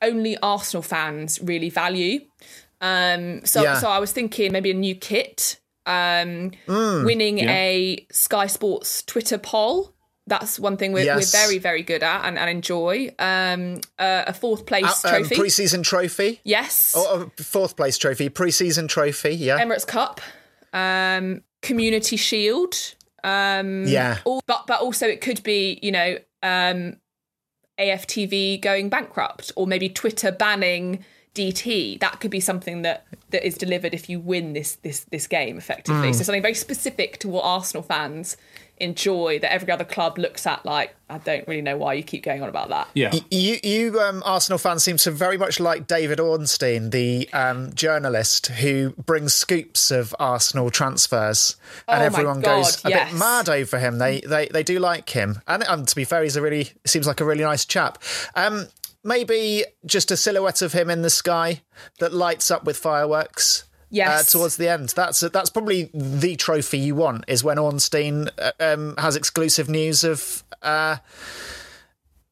only 0.00 0.38
Arsenal 0.38 0.80
fans 0.80 1.40
really 1.42 1.70
value. 1.70 2.20
Um, 2.80 3.44
so, 3.44 3.64
Yeah. 3.64 3.80
so 3.80 3.88
I 3.88 3.98
was 3.98 4.12
thinking 4.12 4.52
maybe 4.52 4.70
a 4.70 4.74
new 4.74 4.94
kit, 4.94 5.58
um, 5.86 6.52
winning 6.68 7.38
yeah. 7.38 7.50
a 7.50 8.06
Sky 8.12 8.46
Sports 8.46 9.02
Twitter 9.02 9.38
poll. 9.38 9.92
That's 10.28 10.58
one 10.58 10.76
thing 10.76 10.92
we're, 10.92 11.04
Yes. 11.04 11.32
we're 11.32 11.40
very, 11.40 11.58
very 11.58 11.82
good 11.82 12.02
at 12.02 12.24
and, 12.24 12.36
and 12.38 12.50
enjoy. 12.50 13.14
Um, 13.18 13.80
uh, 13.98 14.24
a 14.26 14.32
fourth 14.32 14.66
place 14.66 15.04
Uh, 15.04 15.08
um, 15.08 15.14
trophy. 15.22 15.36
pre-season 15.36 15.82
trophy. 15.84 16.40
yes. 16.42 16.94
Oh, 16.96 17.30
oh, 17.38 17.42
fourth 17.42 17.76
place 17.76 17.96
trophy. 17.96 18.28
Pre-season 18.28 18.88
trophy. 18.88 19.34
Yeah. 19.36 19.60
Emirates 19.60 19.86
Cup, 19.86 20.20
um, 20.72 21.42
Community 21.62 22.16
Shield. 22.16 22.74
Um, 23.22 23.84
Yeah. 23.86 24.18
all- 24.24 24.42
but 24.46 24.66
but 24.66 24.80
also 24.80 25.06
it 25.06 25.20
could 25.20 25.42
be 25.42 25.78
you 25.82 25.90
know 25.92 26.18
um, 26.42 26.96
AFTV 27.78 28.60
going 28.60 28.88
bankrupt 28.88 29.52
or 29.56 29.66
maybe 29.66 29.88
Twitter 29.88 30.32
banning 30.32 31.04
DT. 31.34 31.98
That 32.00 32.20
could 32.20 32.30
be 32.30 32.40
something 32.40 32.82
that 32.82 33.06
that 33.30 33.44
is 33.46 33.56
delivered 33.56 33.92
if 33.94 34.08
you 34.08 34.18
win 34.20 34.54
this 34.54 34.76
this 34.76 35.00
this 35.10 35.26
game 35.26 35.58
effectively. 35.58 36.10
Mm. 36.10 36.14
So 36.14 36.22
something 36.24 36.42
very 36.42 36.54
specific 36.54 37.18
to 37.18 37.28
what 37.28 37.42
Arsenal 37.44 37.82
fans 37.82 38.36
enjoy 38.78 39.38
that 39.38 39.52
every 39.52 39.70
other 39.70 39.84
club 39.84 40.18
looks 40.18 40.46
at 40.46 40.64
like 40.64 40.94
I 41.08 41.18
don't 41.18 41.46
really 41.46 41.62
know 41.62 41.76
why 41.76 41.94
you 41.94 42.02
keep 42.02 42.24
going 42.24 42.42
on 42.42 42.48
about 42.48 42.68
that. 42.70 42.88
Yeah. 42.94 43.12
You, 43.30 43.58
you 43.62 44.00
um, 44.00 44.22
Arsenal 44.26 44.58
fans 44.58 44.82
seem 44.82 44.96
to 44.98 45.10
very 45.12 45.38
much 45.38 45.60
like 45.60 45.86
David 45.86 46.18
Ornstein, 46.18 46.90
the 46.90 47.28
um, 47.32 47.72
journalist 47.74 48.48
who 48.48 48.90
brings 48.90 49.32
scoops 49.32 49.90
of 49.92 50.14
Arsenal 50.18 50.70
transfers, 50.70 51.56
and 51.86 52.02
Oh 52.02 52.06
everyone 52.06 52.40
God, 52.40 52.56
goes 52.64 52.84
a 52.84 52.90
yes. 52.90 53.12
bit 53.12 53.18
mad 53.18 53.48
over 53.48 53.78
him. 53.78 53.98
They, 53.98 54.20
they 54.20 54.48
they 54.48 54.64
do 54.64 54.80
like 54.80 55.08
him, 55.10 55.42
and 55.46 55.62
um, 55.64 55.86
to 55.86 55.94
be 55.94 56.04
fair, 56.04 56.24
he's 56.24 56.36
a 56.36 56.42
really 56.42 56.70
seems 56.84 57.06
like 57.06 57.20
a 57.20 57.24
really 57.24 57.44
nice 57.44 57.64
chap. 57.64 58.02
Um, 58.34 58.66
maybe 59.04 59.64
just 59.86 60.10
a 60.10 60.16
silhouette 60.16 60.60
of 60.60 60.72
him 60.72 60.90
in 60.90 61.02
the 61.02 61.10
sky 61.10 61.62
that 62.00 62.12
lights 62.12 62.50
up 62.50 62.64
with 62.64 62.76
fireworks. 62.76 63.64
Yes. 63.96 64.34
Uh, 64.34 64.38
towards 64.38 64.56
the 64.58 64.68
end, 64.68 64.90
that's 64.90 65.20
that's 65.20 65.50
probably 65.50 65.90
the 65.94 66.36
trophy 66.36 66.78
you 66.78 66.94
want. 66.94 67.24
Is 67.28 67.42
when 67.42 67.58
Ornstein 67.58 68.28
uh, 68.38 68.52
um, 68.60 68.94
has 68.98 69.16
exclusive 69.16 69.68
news 69.68 70.04
of 70.04 70.44
uh, 70.62 70.96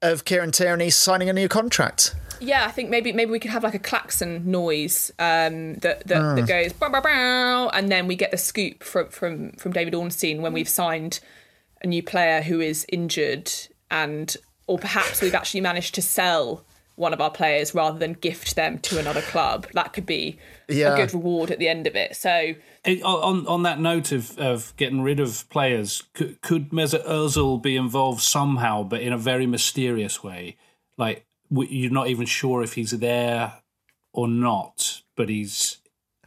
of 0.02 0.24
Kieran 0.24 0.52
Tierney 0.52 0.90
signing 0.90 1.28
a 1.28 1.32
new 1.32 1.48
contract. 1.48 2.14
Yeah, 2.40 2.66
I 2.66 2.70
think 2.70 2.90
maybe 2.90 3.12
maybe 3.12 3.30
we 3.30 3.38
could 3.38 3.52
have 3.52 3.62
like 3.64 3.74
a 3.74 3.78
klaxon 3.78 4.50
noise 4.50 5.10
um, 5.18 5.74
that 5.76 6.06
that, 6.08 6.20
Mm. 6.22 6.36
that 6.36 6.46
goes 6.46 6.72
bow, 6.74 6.90
bow, 6.90 7.00
bow, 7.00 7.70
and 7.72 7.90
then 7.90 8.06
we 8.06 8.16
get 8.16 8.30
the 8.30 8.36
scoop 8.36 8.82
from 8.82 9.08
from 9.08 9.52
from 9.52 9.72
David 9.72 9.94
Ornstein 9.94 10.42
when 10.42 10.52
we've 10.52 10.68
signed 10.68 11.20
a 11.82 11.86
new 11.86 12.02
player 12.02 12.42
who 12.42 12.60
is 12.60 12.84
injured, 12.90 13.50
and 13.90 14.36
or 14.66 14.78
perhaps 14.78 15.22
we've 15.22 15.34
actually 15.34 15.60
managed 15.62 15.94
to 15.94 16.02
sell 16.02 16.64
one 16.96 17.12
of 17.12 17.20
our 17.20 17.30
players 17.30 17.74
rather 17.74 17.98
than 17.98 18.12
gift 18.12 18.54
them 18.56 18.78
to 18.78 18.98
another 18.98 19.20
club. 19.22 19.66
That 19.74 19.92
could 19.92 20.06
be 20.06 20.38
Yeah. 20.68 20.94
a 20.94 20.96
good 20.96 21.12
reward 21.12 21.50
at 21.50 21.58
the 21.58 21.68
end 21.68 21.86
of 21.86 21.96
it. 21.96 22.14
So 22.16 22.54
It, 22.84 23.02
on 23.02 23.46
on 23.46 23.62
that 23.64 23.80
note 23.80 24.12
of, 24.12 24.38
of 24.38 24.72
getting 24.76 25.02
rid 25.02 25.18
of 25.20 25.48
players, 25.50 26.02
could, 26.14 26.40
could 26.42 26.70
Mesut 26.70 27.04
Ozil 27.06 27.60
be 27.60 27.76
involved 27.76 28.20
somehow, 28.22 28.84
but 28.84 29.00
in 29.02 29.12
a 29.12 29.18
very 29.18 29.46
mysterious 29.46 30.22
way? 30.22 30.56
Like 30.96 31.26
you're 31.50 31.90
not 31.90 32.08
even 32.08 32.26
sure 32.26 32.62
if 32.62 32.74
he's 32.74 32.92
there 32.92 33.54
or 34.12 34.28
not, 34.28 35.02
but 35.16 35.28
he's 35.28 35.78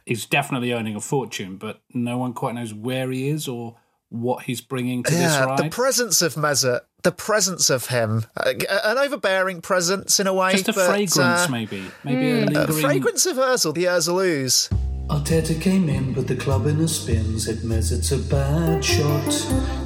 he's 0.04 0.26
definitely 0.26 0.72
earning 0.72 0.96
a 0.96 1.00
fortune, 1.00 1.56
but 1.56 1.80
no 1.94 2.18
one 2.18 2.32
quite 2.34 2.54
knows 2.54 2.72
where 2.74 3.10
he 3.10 3.28
is 3.28 3.48
or 3.48 3.76
what 4.10 4.44
he's 4.44 4.60
bringing 4.62 5.02
to 5.02 5.10
this 5.10 5.20
Yeah, 5.20 5.44
ride. 5.44 5.58
the 5.58 5.68
presence 5.70 6.22
of 6.22 6.34
Mesut, 6.34 6.80
the 7.02 7.12
presence 7.12 7.70
of 7.70 7.86
him, 7.86 8.24
uh, 8.36 8.52
an 8.84 8.98
overbearing 8.98 9.60
presence 9.60 10.18
in 10.18 10.26
a 10.26 10.34
way. 10.34 10.52
Just 10.52 10.68
a 10.68 10.72
but, 10.72 10.86
fragrance, 10.86 11.18
uh, 11.18 11.46
maybe, 11.50 11.84
maybe 12.04 12.30
a 12.30 12.44
a 12.44 12.46
lingering 12.46 12.80
fragrance 12.80 13.26
of 13.26 13.36
Ozil, 13.36 13.74
the 13.74 13.84
Ozil 13.84 14.24
ooze. 14.24 14.68
Arteta 15.08 15.58
came 15.58 15.88
in, 15.88 16.14
put 16.14 16.26
the 16.28 16.36
club 16.36 16.66
in 16.66 16.80
a 16.80 16.88
spin, 16.88 17.38
said 17.38 17.58
Mesut's 17.58 18.12
a 18.12 18.18
bad 18.18 18.84
shot. 18.84 19.32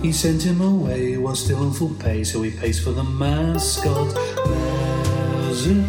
He 0.02 0.10
sent 0.10 0.42
him 0.42 0.60
away 0.60 1.16
while 1.16 1.36
still 1.36 1.58
on 1.58 1.72
full 1.72 1.94
pay, 1.94 2.24
so 2.24 2.42
he 2.42 2.50
pays 2.50 2.82
for 2.82 2.90
the 2.90 3.04
mascot. 3.04 4.08
Mesut 4.46 5.84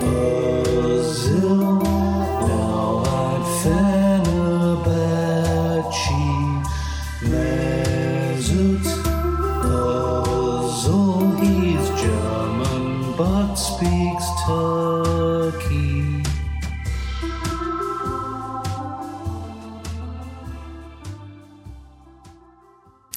Ozil, 0.00 1.82
now 1.82 1.91
speaks 13.82 14.26
Turkey. 14.46 16.22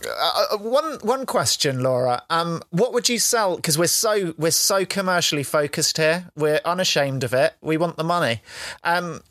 Uh, 0.08 0.46
uh, 0.52 0.58
one 0.58 0.98
one 1.02 1.26
question, 1.26 1.84
Laura. 1.84 2.24
Um, 2.30 2.62
what 2.72 2.94
would 2.94 3.10
you 3.10 3.20
sell? 3.20 3.56
Because 3.56 3.78
we're 3.78 3.88
so 3.88 4.34
we're 4.38 4.52
so 4.52 4.86
commercially 4.86 5.44
focused 5.44 5.98
here. 5.98 6.32
We're 6.36 6.62
unashamed 6.66 7.24
of 7.24 7.34
it. 7.34 7.54
We 7.62 7.78
want 7.78 7.98
the 7.98 8.04
money. 8.04 8.42
Um, 8.84 9.22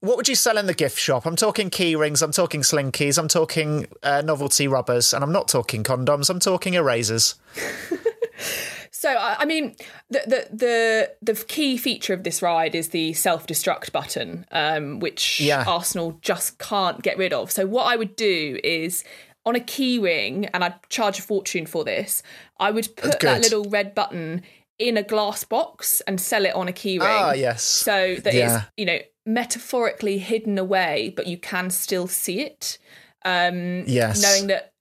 what 0.00 0.16
would 0.16 0.28
you 0.28 0.34
sell 0.34 0.58
in 0.58 0.66
the 0.66 0.74
gift 0.74 0.98
shop? 0.98 1.26
I'm 1.26 1.36
talking 1.36 1.70
key 1.70 1.94
rings. 1.96 2.22
I'm 2.22 2.32
talking 2.32 2.62
slinkies. 2.62 3.18
I'm 3.18 3.28
talking 3.28 3.86
uh, 4.02 4.22
novelty 4.22 4.68
rubbers, 4.68 5.12
and 5.12 5.22
I'm 5.22 5.32
not 5.32 5.48
talking 5.48 5.84
condoms. 5.84 6.28
I'm 6.30 6.40
talking 6.40 6.74
erasers. 6.74 7.34
So 9.02 9.10
I 9.10 9.36
I 9.40 9.44
mean, 9.46 9.74
the 10.10 10.22
the 10.32 10.56
the 10.64 11.32
the 11.32 11.44
key 11.44 11.76
feature 11.76 12.14
of 12.14 12.22
this 12.22 12.40
ride 12.40 12.76
is 12.76 12.90
the 12.90 13.12
self 13.14 13.48
destruct 13.48 13.90
button, 13.90 14.46
um, 14.52 15.00
which 15.00 15.40
Yeah. 15.40 15.64
Arsenal 15.66 16.18
just 16.22 16.58
can't 16.60 17.02
get 17.02 17.18
rid 17.18 17.32
of. 17.32 17.50
So 17.50 17.66
what 17.66 17.86
I 17.92 17.96
would 17.96 18.14
do 18.14 18.60
is 18.62 19.02
on 19.44 19.56
a 19.56 19.60
key 19.60 19.98
ring, 19.98 20.46
and 20.54 20.62
I'd 20.62 20.88
charge 20.88 21.18
a 21.18 21.22
fortune 21.22 21.66
for 21.66 21.82
this. 21.82 22.22
I 22.60 22.70
would 22.70 22.94
put 22.94 23.18
that 23.20 23.40
little 23.42 23.64
red 23.64 23.92
button 23.92 24.42
in 24.78 24.96
a 24.96 25.02
glass 25.02 25.42
box 25.42 26.00
and 26.06 26.20
sell 26.20 26.44
it 26.46 26.54
on 26.54 26.68
a 26.68 26.72
key 26.72 27.00
ring. 27.00 27.08
Ah, 27.10 27.32
yes. 27.32 27.64
So 27.64 28.14
that 28.22 28.26
it's 28.26 28.36
Yeah. 28.36 28.62
you 28.76 28.84
know 28.86 28.98
metaphorically 29.26 30.18
hidden 30.18 30.58
away, 30.58 31.12
but 31.16 31.26
you 31.26 31.38
can 31.38 31.70
still 31.70 32.06
see 32.06 32.40
it. 32.40 32.78
Um, 33.24 33.84
Yes. 33.86 34.22
Knowing 34.22 34.46
that 34.48 34.71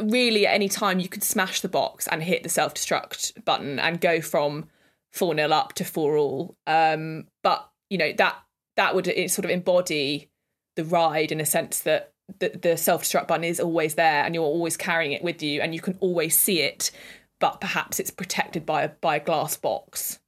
really 0.00 0.46
at 0.46 0.54
any 0.54 0.68
time 0.68 1.00
you 1.00 1.08
could 1.08 1.22
smash 1.22 1.60
the 1.60 1.68
box 1.68 2.06
and 2.08 2.22
hit 2.22 2.42
the 2.42 2.48
self 2.48 2.74
destruct 2.74 3.44
button 3.44 3.78
and 3.78 4.00
go 4.00 4.20
from 4.20 4.68
4 5.12 5.34
0 5.34 5.50
up 5.50 5.72
to 5.74 5.84
4 5.84 6.16
all. 6.16 6.56
Um, 6.66 7.26
but, 7.42 7.68
you 7.90 7.98
know, 7.98 8.12
that 8.18 8.36
that 8.76 8.94
would 8.94 9.06
sort 9.30 9.44
of 9.44 9.50
embody 9.50 10.30
the 10.76 10.84
ride 10.84 11.32
in 11.32 11.40
a 11.40 11.46
sense 11.46 11.80
that 11.80 12.12
the, 12.38 12.58
the 12.60 12.76
self 12.76 13.02
destruct 13.02 13.28
button 13.28 13.44
is 13.44 13.60
always 13.60 13.94
there 13.94 14.24
and 14.24 14.34
you're 14.34 14.44
always 14.44 14.76
carrying 14.76 15.12
it 15.12 15.22
with 15.22 15.42
you 15.42 15.60
and 15.60 15.74
you 15.74 15.80
can 15.80 15.96
always 16.00 16.36
see 16.36 16.60
it, 16.60 16.90
but 17.40 17.60
perhaps 17.60 17.98
it's 17.98 18.10
protected 18.10 18.66
by 18.66 18.82
a, 18.82 18.88
by 18.88 19.16
a 19.16 19.24
glass 19.24 19.56
box. 19.56 20.18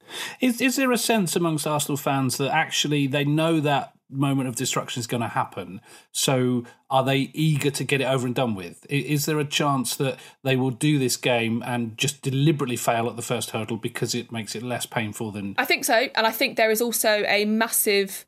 Is 0.41 0.59
is 0.59 0.75
there 0.75 0.91
a 0.91 0.97
sense 0.97 1.35
amongst 1.35 1.67
Arsenal 1.67 1.97
fans 1.97 2.37
that 2.37 2.51
actually 2.51 3.05
they 3.05 3.23
know 3.23 3.59
that 3.59 3.93
moment 4.09 4.49
of 4.49 4.55
destruction 4.55 4.99
is 4.99 5.07
going 5.07 5.21
to 5.21 5.29
happen? 5.29 5.81
So 6.11 6.63
are 6.89 7.03
they 7.03 7.31
eager 7.33 7.71
to 7.71 7.83
get 7.83 8.01
it 8.01 8.05
over 8.05 8.25
and 8.25 8.35
done 8.35 8.55
with? 8.55 8.85
Is 8.89 9.25
there 9.25 9.39
a 9.39 9.45
chance 9.45 9.95
that 9.97 10.19
they 10.43 10.55
will 10.55 10.71
do 10.71 10.97
this 10.97 11.17
game 11.17 11.63
and 11.65 11.97
just 11.97 12.21
deliberately 12.21 12.75
fail 12.75 13.07
at 13.07 13.15
the 13.15 13.21
first 13.21 13.51
hurdle 13.51 13.77
because 13.77 14.15
it 14.15 14.31
makes 14.31 14.55
it 14.55 14.63
less 14.63 14.85
painful 14.85 15.31
than? 15.31 15.55
I 15.57 15.65
think 15.65 15.85
so, 15.85 16.07
and 16.15 16.25
I 16.25 16.31
think 16.31 16.57
there 16.57 16.71
is 16.71 16.81
also 16.81 17.23
a 17.27 17.45
massive 17.45 18.25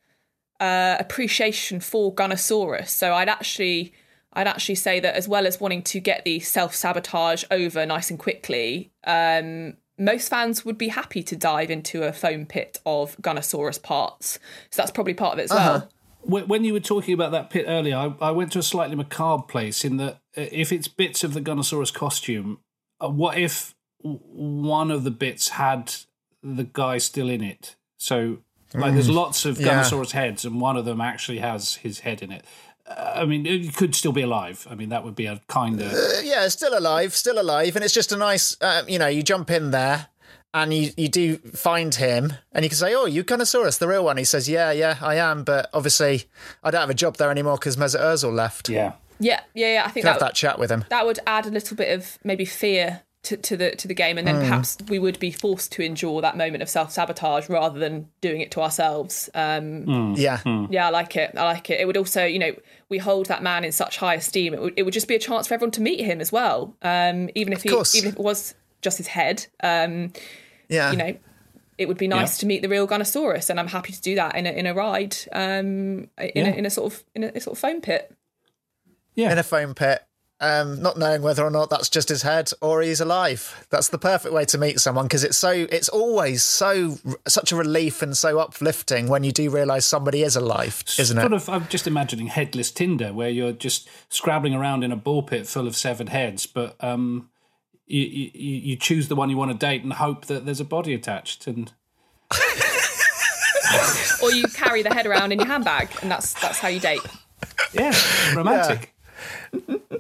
uh, 0.60 0.96
appreciation 1.00 1.80
for 1.80 2.14
Gunnersaurus. 2.14 2.90
So 2.90 3.14
I'd 3.14 3.30
actually, 3.30 3.94
I'd 4.34 4.48
actually 4.48 4.76
say 4.76 5.00
that 5.00 5.16
as 5.16 5.28
well 5.28 5.48
as 5.48 5.60
wanting 5.60 5.82
to 5.84 6.00
get 6.00 6.24
the 6.24 6.40
self 6.40 6.76
sabotage 6.76 7.44
over 7.50 7.86
nice 7.86 8.12
and 8.12 8.20
quickly, 8.20 8.92
um, 9.04 9.74
most 10.02 10.30
fans 10.30 10.66
would 10.66 10.78
be 10.78 10.88
happy 10.90 11.24
to 11.24 11.36
dive 11.36 11.70
into 11.70 12.04
a 12.04 12.12
foam 12.12 12.46
pit 12.46 12.80
of 12.86 13.16
Gunnersaurus 13.18 13.82
parts. 13.82 14.40
So 14.72 14.82
that's 14.82 14.92
probably 14.92 15.14
part 15.14 15.34
of 15.34 15.40
it 15.40 15.44
as 15.44 15.52
well. 15.52 15.90
When 16.24 16.48
when 16.48 16.64
you 16.64 16.74
were 16.74 16.80
talking 16.80 17.14
about 17.14 17.32
that 17.32 17.50
pit 17.50 17.66
earlier, 17.68 17.96
I, 17.96 18.14
I 18.30 18.32
went 18.32 18.52
to 18.54 18.60
a 18.60 18.64
slightly 18.64 18.96
macabre 18.96 19.44
place 19.44 19.84
in 19.86 19.98
that 19.98 20.14
uh, 20.38 20.48
if 20.52 20.72
it's 20.72 20.88
bits 20.88 21.24
of 21.24 21.34
the 21.34 21.42
Gunnersaurus 21.42 21.94
costume, 21.94 22.60
uh, 23.00 23.10
what 23.10 23.38
if 23.38 23.74
one 24.04 24.92
of 24.92 25.04
the 25.04 25.12
bits 25.12 25.50
had 25.50 25.94
the 26.44 26.64
guy 26.64 26.98
still 26.98 27.30
in 27.30 27.42
it? 27.44 27.76
So, 27.98 28.38
like, 28.74 28.94
there's 28.94 29.10
Mm. 29.10 29.16
lots 29.16 29.46
of 29.46 29.60
Yeah. 29.60 29.68
Gunnersaurus 29.84 30.12
heads, 30.12 30.46
and 30.46 30.60
one 30.62 30.78
of 30.78 30.86
them 30.86 31.02
actually 31.02 31.40
has 31.40 31.76
his 31.76 32.00
head 32.00 32.22
in 32.22 32.32
it. 32.32 32.44
I 32.98 33.26
mean, 33.26 33.46
it 33.46 33.76
could 33.76 33.96
still 33.96 34.12
be 34.12 34.22
alive. 34.22 34.68
I 34.70 34.76
mean, 34.76 34.90
that 34.90 35.04
would 35.04 35.16
be 35.16 35.26
a 35.26 35.42
kind 35.48 35.82
of. 35.82 35.92
Uh, 35.94 36.22
yeah, 36.24 36.48
still 36.48 36.78
alive, 36.78 37.16
still 37.16 37.40
alive, 37.40 37.76
and 37.76 37.86
it's 37.86 37.94
just 37.94 38.12
a 38.12 38.18
nice, 38.18 38.58
uh, 38.62 38.84
you 38.88 39.00
know, 39.00 39.08
you 39.08 39.24
jump 39.24 39.52
in 39.52 39.72
there 39.72 40.08
and 40.54 40.74
you, 40.74 40.92
you 40.98 41.08
do 41.08 41.38
find 41.38 41.96
him, 41.96 42.34
and 42.52 42.66
you 42.66 42.70
can 42.70 42.78
say, 42.78 42.94
"Oh, 42.94 43.06
you 43.06 43.24
Gunnersaurus, 43.24 43.80
the 43.80 43.88
real 43.88 44.04
one." 44.04 44.18
He 44.18 44.24
says, 44.24 44.50
"Yeah, 44.50 44.72
yeah, 44.72 44.98
I 45.02 45.16
am, 45.16 45.44
but 45.44 45.70
obviously 45.74 46.26
I 46.64 46.72
don't 46.72 46.82
have 46.82 46.90
a 46.90 46.94
job 46.96 47.18
there 47.18 47.32
anymore 47.32 47.58
because 47.58 47.78
Mesut 47.78 48.02
Ozil 48.02 48.34
left." 48.34 48.68
Yeah, 48.70 48.94
Yeah, 49.20 49.42
yeah, 49.54 49.74
yeah. 49.76 49.84
I 49.86 49.90
think 49.90 50.04
Can 50.04 50.12
have 50.12 50.20
that, 50.20 50.28
that 50.28 50.36
chat 50.36 50.60
with 50.60 50.72
him. 50.72 50.86
that 50.90 51.06
would 51.06 51.20
add 51.26 51.46
a 51.46 51.52
little 51.52 51.78
bit 51.78 51.98
of 51.98 52.18
maybe 52.24 52.46
fear 52.46 53.04
to, 53.24 53.38
to 53.38 53.56
the 53.56 53.76
to 53.76 53.88
the 53.88 53.94
game, 53.94 54.18
and 54.18 54.26
then 54.28 54.36
Mm. 54.38 54.40
perhaps 54.42 54.78
we 54.88 54.98
would 54.98 55.20
be 55.20 55.32
forced 55.32 55.72
to 55.74 55.84
endure 55.84 56.22
that 56.22 56.36
moment 56.36 56.64
of 56.64 56.70
self 56.70 56.92
sabotage 56.92 57.50
rather 57.50 57.78
than 57.80 58.08
doing 58.20 58.42
it 58.42 58.50
to 58.52 58.62
ourselves. 58.62 59.30
Um, 59.36 59.86
Mm. 59.86 60.18
Yeah. 60.18 60.40
Yeah, 60.72 60.88
I 60.88 60.90
like 60.90 61.16
it. 61.16 61.32
I 61.38 61.44
like 61.44 61.70
it. 61.70 61.80
It 61.80 61.86
would 61.86 61.98
also, 61.98 62.26
you 62.26 62.40
know, 62.40 62.54
we 62.90 62.98
hold 62.98 63.28
that 63.28 63.44
man 63.44 63.64
in 63.64 63.72
such 63.72 63.98
high 63.98 64.16
esteem. 64.16 64.54
It 64.56 64.62
would, 64.62 64.74
it 64.76 64.84
would 64.84 64.94
just 64.94 65.08
be 65.08 65.16
a 65.16 65.20
chance 65.20 65.48
for 65.48 65.54
everyone 65.54 65.72
to 65.72 65.82
meet 65.82 66.00
him 66.02 66.20
as 66.20 66.32
well. 66.32 66.76
Um, 66.82 67.30
even 67.36 67.54
if 67.54 67.62
he, 67.64 67.70
course. 67.70 67.94
even 67.96 68.10
if 68.10 68.16
it 68.16 68.22
was 68.22 68.56
just 68.82 68.98
his 68.98 69.08
head. 69.08 69.46
Um, 69.62 70.14
Yeah. 70.68 70.92
you 70.92 70.98
know, 70.98 71.16
it 71.78 71.88
would 71.88 71.98
be 72.00 72.08
nice 72.08 72.38
Yeah. 72.38 72.42
to 72.42 72.46
meet 72.48 72.62
the 72.64 72.70
real 72.70 72.88
Gunnersaurus, 72.88 73.50
and 73.52 73.60
I'm 73.60 73.68
happy 73.68 73.94
to 73.94 74.02
do 74.02 74.16
that 74.16 74.36
in 74.36 74.46
a 74.48 74.52
in 74.52 74.66
a 74.68 74.74
ride, 74.74 75.16
um, 75.32 76.10
in, 76.18 76.32
Yeah. 76.36 76.48
a, 76.48 76.56
in 76.56 76.66
a 76.66 76.70
sort 76.72 76.92
of 76.94 77.04
in 77.16 77.24
a, 77.24 77.40
sort 77.40 77.56
of 77.56 77.60
foam 77.60 77.82
pit. 77.82 78.12
Yeah, 79.16 79.32
in 79.32 79.38
a 79.38 79.44
foam 79.44 79.74
pit, 79.76 80.02
um, 80.42 80.82
not 80.82 80.98
knowing 80.98 81.22
whether 81.22 81.44
or 81.44 81.52
not 81.52 81.70
that's 81.70 81.88
just 81.88 82.10
his 82.10 82.24
head 82.24 82.50
or 82.62 82.82
he's 82.82 83.00
alive. 83.00 83.66
That's 83.70 83.90
the 83.90 83.98
perfect 84.00 84.34
way 84.34 84.44
to 84.46 84.58
meet 84.58 84.80
someone 84.80 85.06
because 85.06 85.24
it's 85.24 85.38
so 85.38 85.52
it's 85.52 85.88
always 85.88 86.44
so 86.44 86.98
such 87.28 87.52
a 87.52 87.56
relief 87.56 88.02
and 88.02 88.18
so 88.18 88.40
uplifting 88.40 89.08
when 89.08 89.24
you 89.24 89.32
do 89.32 89.50
realise 89.52 89.86
somebody 89.86 90.24
is 90.24 90.36
alive, 90.36 90.84
isn't 90.98 91.18
Sort 91.18 91.32
it? 91.32 91.36
of, 91.36 91.48
I'm 91.48 91.68
just 91.68 91.86
imagining 91.88 92.28
headless 92.28 92.72
Tinder, 92.72 93.14
where 93.14 93.30
you're 93.30 93.52
just 93.52 93.88
scrabbling 94.10 94.56
around 94.56 94.84
in 94.84 94.92
a 94.92 94.96
ball 94.96 95.22
pit 95.24 95.48
full 95.48 95.68
of 95.68 95.76
severed 95.76 96.10
heads, 96.10 96.48
but 96.48 96.76
um, 96.84 97.30
you, 97.86 98.02
you, 98.02 98.32
you 98.34 98.76
choose 98.76 99.08
the 99.10 99.16
one 99.16 99.30
you 99.30 99.38
want 99.38 99.52
to 99.52 99.58
date 99.58 99.84
and 99.84 99.94
hope 99.94 100.26
that 100.26 100.46
there's 100.46 100.60
a 100.60 100.66
body 100.66 100.94
attached. 100.94 101.46
And 101.46 101.72
or 104.24 104.32
you 104.32 104.48
carry 104.48 104.82
the 104.82 104.94
head 104.94 105.06
around 105.06 105.32
in 105.32 105.40
your 105.40 105.48
handbag, 105.48 105.90
and 106.02 106.10
that's 106.10 106.34
that's 106.42 106.60
how 106.60 106.68
you 106.68 106.80
date. 106.80 107.02
Yeah, 107.74 107.94
romantic. 108.36 108.94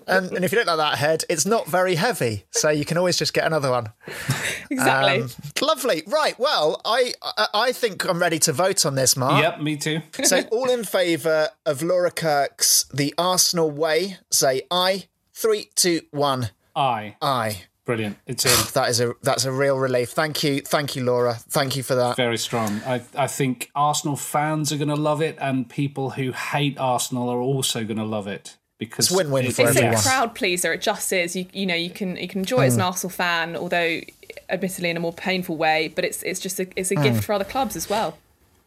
And, 0.08 0.32
and 0.32 0.46
if 0.46 0.52
you 0.52 0.58
don't 0.58 0.68
like 0.68 0.78
that 0.78 0.98
head, 0.98 1.24
it's 1.30 1.46
not 1.46 1.68
very 1.68 1.96
heavy, 1.96 2.46
so 2.52 2.70
you 2.70 2.86
can 2.86 2.98
always 2.98 3.18
just 3.18 3.34
get 3.34 3.46
another 3.46 3.72
one. 3.72 3.90
Exactly. 4.72 5.24
Um, 5.24 5.30
lovely. 5.62 6.02
Right. 6.08 6.40
Well, 6.40 6.80
I, 6.86 7.12
I 7.22 7.48
I 7.54 7.72
think 7.74 8.06
I'm 8.06 8.22
ready 8.22 8.40
to 8.40 8.54
vote 8.54 8.86
on 8.86 8.96
this, 8.96 9.18
Mark. 9.18 9.44
Yep, 9.44 9.60
me 9.60 9.76
too. 9.76 10.02
so 10.24 10.44
all 10.50 10.70
in 10.70 10.86
favour 10.86 11.50
of 11.66 11.84
Laura 11.84 12.10
Kirk's 12.10 12.86
The 12.94 13.14
Arsenal 13.18 13.70
Way, 13.70 14.16
say 14.32 14.62
aye. 14.72 15.10
Three, 15.34 15.70
two, 15.76 16.04
one. 16.12 16.52
Aye. 16.74 17.18
Aye. 17.22 17.64
Brilliant. 17.84 18.18
It's 18.28 18.46
in. 18.46 18.52
That 18.74 18.90
is 18.90 19.02
a 19.02 19.14
that's 19.22 19.44
a 19.44 19.52
real 19.52 19.78
relief. 19.78 20.12
Thank 20.12 20.44
you, 20.44 20.62
thank 20.62 20.96
you, 20.96 21.04
Laura. 21.04 21.34
Thank 21.34 21.76
you 21.76 21.84
for 21.84 21.96
that. 21.96 22.16
Very 22.16 22.38
strong. 22.38 22.80
I, 22.86 23.02
I 23.16 23.28
think 23.28 23.70
Arsenal 23.76 24.16
fans 24.16 24.72
are 24.72 24.78
going 24.78 24.88
to 24.88 24.96
love 24.96 25.22
it, 25.22 25.38
and 25.42 25.70
people 25.70 26.12
who 26.12 26.32
hate 26.32 26.78
Arsenal 26.78 27.30
are 27.30 27.42
also 27.42 27.84
going 27.84 27.98
to 27.98 28.06
love 28.06 28.28
it 28.28 28.56
because 28.82 29.06
It's 29.08 29.15
win-win 29.15 29.46
it- 29.46 29.54
for 29.54 29.62
it's 29.62 29.78
everyone. 29.78 29.94
a 29.94 30.02
crowd 30.02 30.34
pleaser. 30.34 30.74
It 30.74 30.82
just 30.82 31.13
is. 31.13 31.36
You 31.36 31.46
you 31.54 31.65
know 31.67 31.76
you 31.76 31.91
can 31.91 32.15
you 32.17 32.28
can 32.28 32.39
enjoy 32.41 32.63
it 32.63 32.67
as 32.67 32.76
an 32.76 32.82
Mm. 32.82 32.86
Arsenal 32.89 33.12
fan, 33.12 33.56
although 33.56 34.02
admittedly 34.50 34.89
in 34.89 34.98
a 34.98 35.00
more 35.00 35.13
painful 35.13 35.56
way. 35.56 35.88
But 35.96 36.04
it's 36.04 36.24
it's 36.24 36.39
just 36.39 36.60
a 36.60 36.65
it's 36.76 36.89
a 36.91 36.96
Mm. 36.96 37.04
gift 37.04 37.24
for 37.24 37.34
other 37.34 37.46
clubs 37.46 37.76
as 37.76 37.88
well. 37.89 38.17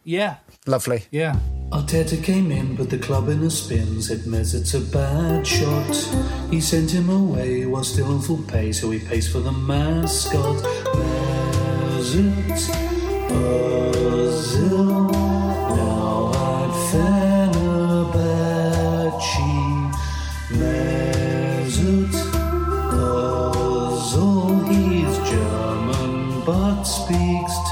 Yeah. 0.05 0.35
Lovely. 0.65 1.03
Yeah. 1.11 1.35
Arteta 1.71 2.17
came 2.23 2.49
in, 2.51 2.75
but 2.75 2.89
the 2.91 2.97
club 2.97 3.27
in 3.27 3.43
a 3.43 3.49
spin 3.49 4.01
said 4.01 4.19
Mesut's 4.25 4.73
a 4.75 4.79
bad 4.79 5.45
shot. 5.45 5.95
He 6.51 6.61
sent 6.61 6.91
him 6.91 7.09
away 7.09 7.65
while 7.65 7.83
still 7.83 8.05
on 8.13 8.21
full 8.21 8.43
pay, 8.47 8.71
so 8.71 8.89
he 8.91 8.99
pays 8.99 9.27
for 9.27 9.39
the 9.41 9.51
mascot. 9.51 10.57
Mesut 11.89 12.69
Ozil, 13.95 15.14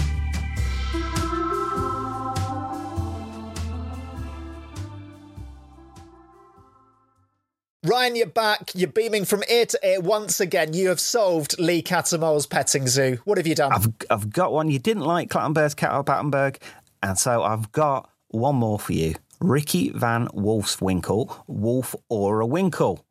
Ryan, 7.84 8.16
you're 8.16 8.26
back. 8.26 8.72
You're 8.74 8.90
beaming 8.90 9.24
from 9.24 9.42
ear 9.48 9.64
to 9.66 9.78
ear 9.82 10.00
once 10.00 10.40
again. 10.40 10.74
You 10.74 10.88
have 10.88 11.00
solved 11.00 11.58
Lee 11.58 11.80
Cattermole's 11.80 12.46
petting 12.46 12.86
zoo. 12.86 13.18
What 13.24 13.38
have 13.38 13.46
you 13.46 13.54
done? 13.54 13.72
I've 13.72 13.88
I've 14.10 14.30
got 14.30 14.52
one. 14.52 14.68
You 14.68 14.78
didn't 14.78 15.04
like 15.04 15.30
Clattenburg's 15.30 15.74
Cat 15.74 15.94
or 15.94 16.02
Battenberg, 16.02 16.58
and 17.02 17.18
so 17.18 17.42
I've 17.42 17.72
got 17.72 18.10
one 18.28 18.56
more 18.56 18.78
for 18.78 18.92
you. 18.92 19.14
Ricky 19.40 19.90
Van 19.90 20.26
Wolfswinkel, 20.28 21.44
Wolf 21.46 21.94
or 22.08 22.40
a 22.40 22.46
Winkle. 22.46 23.04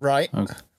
Right. 0.00 0.30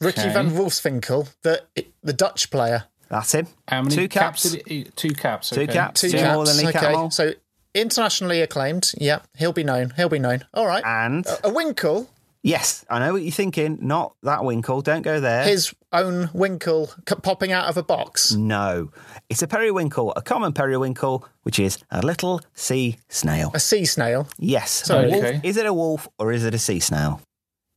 Ricky 0.01 0.29
van 0.29 0.49
Wolfswinkel, 0.49 1.31
the 1.43 1.61
the 2.01 2.13
Dutch 2.13 2.49
player. 2.49 2.85
That's 3.11 3.33
him. 3.35 3.45
How 3.67 3.81
many 3.83 3.95
Two 3.95 4.07
caps? 4.07 4.51
caps. 4.53 4.63
he- 4.65 4.85
Two 4.95 5.09
caps. 5.13 5.49
Two 5.51 5.67
caps. 5.67 6.01
Two 6.01 6.09
Two 6.09 6.17
caps. 6.17 6.33
more 6.33 6.45
than 6.45 6.57
Lee 6.57 6.67
okay. 6.69 6.79
Cattermole. 6.79 7.11
So 7.13 7.33
internationally 7.75 8.41
acclaimed. 8.41 8.91
Yeah, 8.97 9.19
he'll 9.37 9.53
be 9.53 9.63
known. 9.63 9.91
He'll 9.97 10.09
be 10.09 10.17
known. 10.19 10.45
All 10.53 10.65
right. 10.65 10.83
And 10.85 11.25
a, 11.27 11.47
a 11.47 11.53
Winkle, 11.53 12.09
yes, 12.41 12.85
I 12.89 12.99
know 12.99 13.13
what 13.13 13.21
you're 13.21 13.31
thinking. 13.31 13.77
Not 13.81 14.13
that 14.23 14.43
Winkle. 14.43 14.81
Don't 14.81 15.01
go 15.03 15.19
there. 15.19 15.43
his 15.43 15.73
own 15.91 16.29
Winkle 16.33 16.87
c- 17.07 17.15
popping 17.21 17.51
out 17.51 17.67
of 17.67 17.77
a 17.77 17.83
box. 17.83 18.31
No, 18.33 18.91
it's 19.29 19.41
a 19.41 19.47
periwinkle, 19.47 20.13
a 20.15 20.21
common 20.21 20.53
periwinkle, 20.53 21.25
which 21.43 21.59
is 21.59 21.77
a 21.91 22.01
little 22.01 22.41
sea 22.53 22.97
snail. 23.09 23.51
A 23.53 23.59
sea 23.59 23.85
snail. 23.85 24.27
Yes. 24.39 24.71
Sorry. 24.85 25.13
Okay. 25.13 25.41
Is 25.43 25.57
it 25.57 25.65
a 25.65 25.73
wolf 25.73 26.07
or 26.17 26.31
is 26.31 26.45
it 26.45 26.53
a 26.53 26.59
sea 26.59 26.79
snail? 26.79 27.21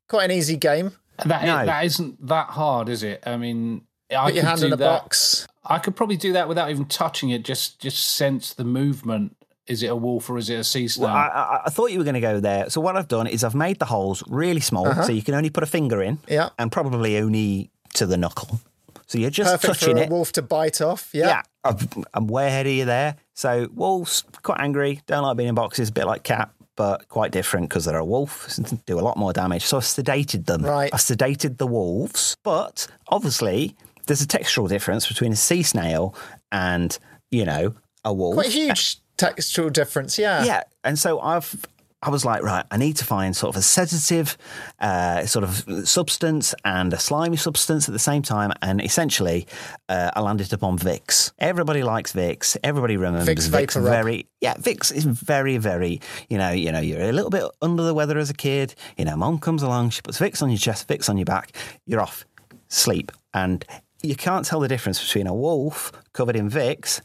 Quite 0.09 0.27
an 0.27 0.31
easy 0.33 0.57
game. 0.57 0.93
That, 1.25 1.45
No. 1.45 1.65
that 1.67 1.85
isn't 1.85 2.27
that 2.27 2.49
hard, 2.51 2.89
is 2.89 3.03
it? 3.05 3.23
I 3.27 3.37
mean, 3.37 3.83
I 4.11 4.27
Put 4.27 4.35
your 4.35 4.45
hand 4.45 4.63
in 4.63 4.73
a 4.73 4.77
box. 4.77 5.47
I 5.65 5.79
could 5.79 5.97
probably 5.97 6.17
do 6.17 6.35
that 6.35 6.47
without 6.49 6.71
even 6.71 6.85
touching 6.85 7.31
it. 7.31 7.43
Just 7.45 7.81
just 7.81 8.05
sense 8.17 8.53
the 8.55 8.65
movement. 8.65 9.37
Is 9.67 9.83
it 9.83 9.87
a 9.87 9.97
wolf 9.97 10.29
or 10.29 10.37
is 10.37 10.51
it 10.51 10.57
a 10.57 10.65
sea 10.65 10.89
snail? 10.89 11.09
Well, 11.09 11.17
I, 11.17 11.27
I, 11.29 11.63
I 11.67 11.71
thought 11.71 11.91
you 11.91 11.97
were 11.97 12.05
going 12.05 12.15
to 12.15 12.21
go 12.21 12.39
there. 12.39 12.69
So 12.69 12.83
what 12.83 12.97
I've 12.99 13.09
done 13.09 13.27
is 13.27 13.43
I've 13.43 13.55
made 13.55 13.79
the 13.79 13.87
holes 13.87 14.23
really 14.27 14.61
small, 14.61 14.87
Uh-huh. 14.87 15.05
so 15.05 15.13
you 15.13 15.23
can 15.23 15.33
only 15.35 15.49
put 15.49 15.63
a 15.63 15.67
finger 15.67 16.03
in, 16.03 16.19
Yeah. 16.29 16.51
and 16.59 16.71
probably 16.71 17.17
only 17.17 17.71
to 17.95 18.05
the 18.05 18.19
knuckle. 18.19 18.61
So 19.07 19.17
you're 19.17 19.31
just 19.31 19.51
Perfect 19.53 19.75
for 19.79 19.81
touching 19.81 19.99
a 19.99 20.03
it. 20.03 20.11
wolf 20.11 20.33
to 20.33 20.43
bite 20.43 20.83
off. 20.83 21.09
Yeah. 21.15 21.41
I've, 21.65 21.89
I'm 22.13 22.27
way 22.27 22.47
ahead 22.49 22.67
of 22.67 22.73
you 22.75 22.85
there. 22.85 23.17
So 23.33 23.69
wolves 23.73 24.23
quite 24.43 24.61
angry, 24.61 25.01
don't 25.07 25.23
like 25.23 25.39
being 25.39 25.49
in 25.49 25.55
boxes, 25.55 25.89
a 25.89 25.93
bit 25.93 26.05
like 26.07 26.25
cat, 26.25 26.51
but 26.77 27.09
quite 27.09 27.31
different 27.33 27.71
because 27.71 27.87
they're 27.87 27.97
a 27.97 28.05
wolf, 28.05 28.55
do 28.85 28.99
a 28.99 29.01
lot 29.01 29.17
more 29.17 29.33
damage. 29.33 29.65
So 29.65 29.79
I 29.79 29.81
sedated 29.81 30.45
them. 30.45 30.63
Right. 30.63 30.93
I 30.93 30.99
sedated 30.99 31.57
the 31.57 31.67
wolves, 31.67 32.37
but 32.43 32.87
obviously 33.09 33.77
there's 34.07 34.23
a 34.23 34.27
textural 34.27 34.69
difference 34.69 35.07
between 35.07 35.33
a 35.33 35.37
sea 35.37 35.63
snail 35.63 36.15
and 36.53 36.99
you 37.31 37.45
know 37.45 37.75
a 38.05 38.13
wolf. 38.13 38.35
Quite 38.35 38.49
a 38.49 38.51
huge 38.51 38.99
textural 39.17 39.73
difference. 39.73 40.19
Yeah. 40.19 40.45
Yeah, 40.45 40.63
and 40.83 40.99
so 40.99 41.21
I've 41.21 41.57
I 42.05 42.11
was 42.11 42.25
like, 42.25 42.43
right, 42.43 42.67
I 42.71 42.77
need 42.77 42.97
to 42.99 43.05
find 43.05 43.35
sort 43.35 43.57
of 43.57 43.61
a 43.61 43.63
sedative 43.63 44.37
uh, 44.79 45.25
sort 45.25 45.43
of 45.43 45.89
substance 45.89 46.55
and 46.63 46.93
a 46.93 46.99
slimy 46.99 47.39
substance 47.39 47.89
at 47.89 47.93
the 47.93 47.99
same 47.99 48.21
time, 48.21 48.53
and 48.61 48.83
essentially, 48.83 49.47
uh, 49.89 50.11
I 50.15 50.21
landed 50.21 50.53
upon 50.53 50.79
Vicks. 50.79 51.33
Everybody 51.39 51.83
likes 51.83 52.13
Vicks. 52.13 52.59
Everybody 52.63 52.99
remembers 52.99 53.49
Vicks 53.49 53.49
Vicks. 53.49 53.83
Very, 53.83 54.27
yeah, 54.43 54.55
Vicks 54.55 54.93
is 54.93 55.05
very, 55.05 55.57
very. 55.57 56.03
You 56.29 56.37
know, 56.37 56.51
you 56.51 56.71
know, 56.73 56.81
you're 56.81 57.01
a 57.01 57.13
little 57.13 57.31
bit 57.31 57.45
under 57.63 57.83
the 57.83 57.95
weather 57.95 58.19
as 58.19 58.29
a 58.29 58.35
kid. 58.35 58.75
You 58.99 59.07
know, 59.07 59.17
mom 59.17 59.39
comes 59.39 59.63
along, 59.63 59.91
she 59.91 60.03
puts 60.03 60.19
Vicks 60.19 60.43
on 60.43 60.51
your 60.51 60.59
chest, 60.59 60.87
Vicks 60.87 61.09
on 61.09 61.17
your 61.17 61.25
back. 61.25 61.57
You're 61.87 62.03
off, 62.03 62.27
sleep, 62.69 63.13
and 63.33 63.65
you 64.05 64.17
can't 64.17 64.45
tell 64.45 64.61
the 64.61 64.69
difference 64.69 65.03
between 65.03 65.27
a 65.27 65.35
wolf 65.35 65.93
covered 66.13 66.37
in 66.37 66.51
Vicks 66.51 67.01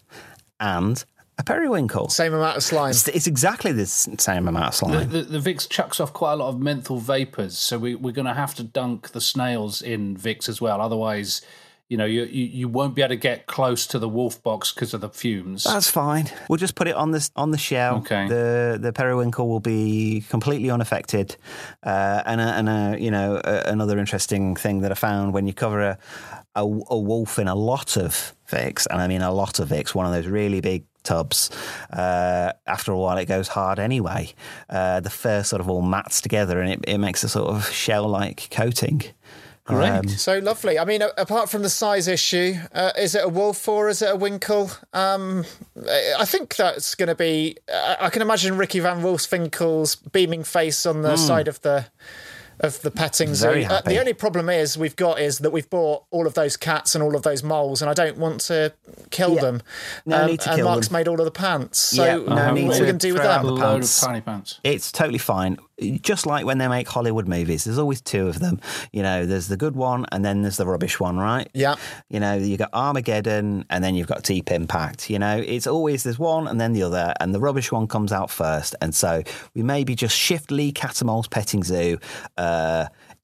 and 0.60 1.04
a 1.38 1.44
periwinkle. 1.44 2.10
Same 2.10 2.34
amount 2.34 2.58
of 2.58 2.64
slime. 2.64 2.92
It's, 2.92 3.08
it's 3.08 3.28
exactly 3.28 3.72
the 3.72 3.86
same 3.86 4.48
amount 4.48 4.66
of 4.66 4.72
the, 4.72 4.78
slime. 4.78 5.10
the, 5.10 5.22
the 5.22 5.40
Vicks 5.40 5.68
chucks 5.68 6.00
off 6.00 6.12
quite 6.12 6.34
a 6.34 6.36
lot 6.36 6.50
of 6.50 6.60
menthol 6.60 7.00
vapors, 7.00 7.58
so 7.58 7.80
we, 7.80 7.96
we're 7.96 8.14
going 8.14 8.28
to 8.28 8.34
have 8.34 8.54
to 8.56 8.64
dunk 8.64 9.12
the 9.12 9.22
snails 9.22 9.82
in 9.82 10.18
Vicks 10.18 10.50
as 10.50 10.60
well. 10.60 10.82
Otherwise, 10.82 11.42
you 11.88 11.98
know, 11.98 12.06
you, 12.06 12.26
you, 12.26 12.46
you 12.46 12.68
won't 12.68 12.94
be 12.94 13.02
able 13.02 13.10
to 13.10 13.16
get 13.16 13.48
close 13.48 13.88
to 13.88 13.98
the 13.98 14.08
wolf 14.08 14.44
box 14.44 14.72
because 14.72 14.94
of 14.94 15.02
the 15.02 15.10
fumes. 15.10 15.64
That's 15.64 15.90
fine. 15.90 16.30
We'll 16.48 16.58
just 16.58 16.76
put 16.76 16.88
it 16.88 16.96
on 16.96 17.12
the 17.12 17.28
on 17.36 17.50
the 17.50 17.58
shell. 17.58 17.98
Okay. 17.98 18.28
The 18.28 18.78
the 18.80 18.94
periwinkle 18.94 19.48
will 19.48 19.60
be 19.60 20.24
completely 20.30 20.70
unaffected. 20.70 21.36
Uh, 21.82 22.22
and 22.28 22.40
a, 22.40 22.44
and 22.44 22.70
a, 22.70 22.98
you 23.00 23.10
know 23.10 23.42
a, 23.44 23.72
another 23.72 23.98
interesting 23.98 24.56
thing 24.56 24.82
that 24.82 24.92
I 24.92 24.96
found 24.96 25.34
when 25.34 25.48
you 25.48 25.54
cover 25.54 25.82
a, 25.82 25.98
a 26.56 26.62
a 26.62 26.98
wolf 27.00 27.40
in 27.40 27.48
a 27.48 27.56
lot 27.56 27.98
of 27.98 28.34
Vicks, 28.50 28.88
and 28.90 29.02
I 29.02 29.08
mean 29.08 29.22
a 29.22 29.32
lot 29.32 29.60
of 29.60 29.70
Vicks, 29.70 29.94
one 29.96 30.06
of 30.06 30.12
those 30.12 30.28
really 30.28 30.62
big 30.62 30.86
tubs. 31.04 31.50
Uh, 31.92 32.52
after 32.68 32.92
a 32.92 32.98
while, 32.98 33.18
it 33.18 33.26
goes 33.26 33.48
hard 33.48 33.80
anyway. 33.80 34.34
Uh, 34.70 35.00
the 35.00 35.10
fur 35.10 35.44
sort 35.44 35.62
of 35.62 35.70
all 35.70 35.82
mats 35.82 36.22
together, 36.22 36.60
and 36.62 36.72
it, 36.74 36.80
it 36.88 36.98
makes 36.98 37.24
a 37.24 37.30
sort 37.30 37.50
of 37.50 37.68
shell-like 37.70 38.50
coating. 38.52 39.02
Great. 39.66 39.90
Um, 39.90 40.08
So 40.08 40.40
lovely. 40.40 40.80
I 40.80 40.86
mean, 40.86 41.04
a- 41.04 41.12
apart 41.16 41.48
from 41.48 41.62
the 41.62 41.70
size 41.70 42.08
issue, 42.08 42.56
uh, 42.74 42.92
is 42.98 43.14
it 43.14 43.24
a 43.24 43.30
wolf 43.30 43.68
or 43.68 43.88
is 43.88 44.02
it 44.02 44.10
a 44.10 44.16
winkle? 44.16 44.72
Um, 44.94 45.46
I 45.88 46.14
I 46.20 46.26
think 46.26 46.56
that's 46.56 46.96
going 46.96 47.10
to 47.10 47.16
be. 47.16 47.56
I 47.72 47.98
I 48.02 48.10
can 48.10 48.24
imagine 48.24 48.58
Ricky 48.58 48.80
Van 48.80 49.02
Wolfswinkel's 49.04 49.96
beaming 49.96 50.44
face 50.44 50.88
on 50.88 51.04
the 51.04 51.14
Mm. 51.14 51.28
side 51.28 51.48
of 51.48 51.62
the 51.62 51.86
of 52.60 52.82
the 52.82 52.92
petting 52.92 53.34
zoo. 53.36 53.48
Very 53.48 53.66
Uh, 53.66 53.82
the 53.82 54.00
only 54.00 54.14
problem 54.14 54.50
is 54.50 54.78
we've 54.78 54.96
got 54.96 55.20
is 55.20 55.40
that 55.40 55.52
we've 55.52 55.70
bought 55.70 56.04
all 56.12 56.28
of 56.28 56.34
those 56.34 56.58
cats 56.58 56.96
and 56.96 57.04
all 57.04 57.16
of 57.16 57.24
those 57.24 57.44
moles, 57.44 57.82
and 57.82 57.90
I 57.90 57.94
don't 57.94 58.18
want 58.18 58.42
to 58.42 58.74
kill 59.12 59.36
Yeah. 59.36 59.42
them. 59.42 59.62
No 60.06 60.18
Um, 60.22 60.28
need 60.28 60.40
to 60.42 60.50
and 60.50 60.58
kill 60.58 60.66
Mark's 60.70 60.88
them. 60.88 60.94
made 60.98 61.08
all 61.08 61.20
of 61.20 61.26
the 61.26 61.32
pants. 61.32 61.80
So 61.80 62.04
Yeah, 62.04 62.16
no 62.36 62.52
need 62.54 62.68
what 62.68 62.76
are 62.76 62.78
to 62.78 62.82
we 62.84 62.88
going 62.88 63.00
to 63.00 63.08
do 63.08 63.14
with 63.14 63.22
throw 63.24 63.32
them? 63.44 63.56
the 63.56 63.62
pants. 63.62 64.02
tiny 64.02 64.22
pants. 64.22 64.60
It's 64.64 64.92
totally 64.92 65.18
fine. 65.20 65.58
Just 66.02 66.26
like 66.26 66.46
when 66.46 66.58
they 66.58 66.68
make 66.68 66.90
Hollywood 66.90 67.26
movies, 67.30 67.64
there's 67.64 67.78
always 67.78 68.02
two 68.02 68.28
of 68.28 68.40
them. 68.40 68.60
You 68.92 69.02
know, 69.02 69.26
there's 69.26 69.48
the 69.48 69.56
good 69.56 69.78
one 69.78 70.06
and 70.12 70.26
then 70.26 70.42
there's 70.42 70.58
the 70.58 70.66
rubbish 70.66 71.00
one, 71.00 71.18
right? 71.18 71.50
Yeah. 71.54 71.76
You 72.10 72.20
know, 72.20 72.34
you 72.36 72.58
got 72.58 72.70
Armageddon 72.74 73.64
and 73.70 73.82
then 73.82 73.96
you've 73.96 74.08
got 74.08 74.24
Deep 74.24 74.52
Impact. 74.52 75.10
You 75.10 75.20
know, 75.20 75.38
it's 75.38 75.68
always 75.68 76.04
there's 76.04 76.20
one 76.20 76.50
and 76.50 76.60
then 76.60 76.74
the 76.74 76.84
other, 76.84 77.14
and 77.22 77.34
the 77.34 77.40
rubbish 77.40 77.72
one 77.72 77.88
comes 77.88 78.12
out 78.12 78.30
first. 78.30 78.76
And 78.82 78.94
so 78.94 79.24
we 79.56 79.64
maybe 79.64 79.96
just 79.96 80.18
shift 80.18 80.52
Lee 80.52 80.74
Cattermole's 80.74 81.30
petting 81.30 81.64
zoo. 81.64 81.98
Uh, 82.38 82.49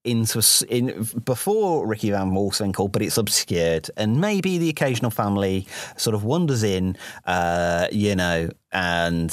into 0.06 0.42
in 0.70 1.08
before 1.26 1.88
Ricky 1.88 2.12
Van 2.12 2.32
Wolfswinkel, 2.32 2.92
but 2.92 3.02
it's 3.02 3.18
obscured, 3.18 3.90
and 3.98 4.22
maybe 4.22 4.58
the 4.58 4.70
occasional 4.70 5.12
family 5.12 5.68
sort 5.98 6.14
of 6.14 6.24
wanders 6.24 6.64
in, 6.64 6.96
uh, 7.26 7.88
you 7.92 8.16
know, 8.16 8.50
and 8.72 9.32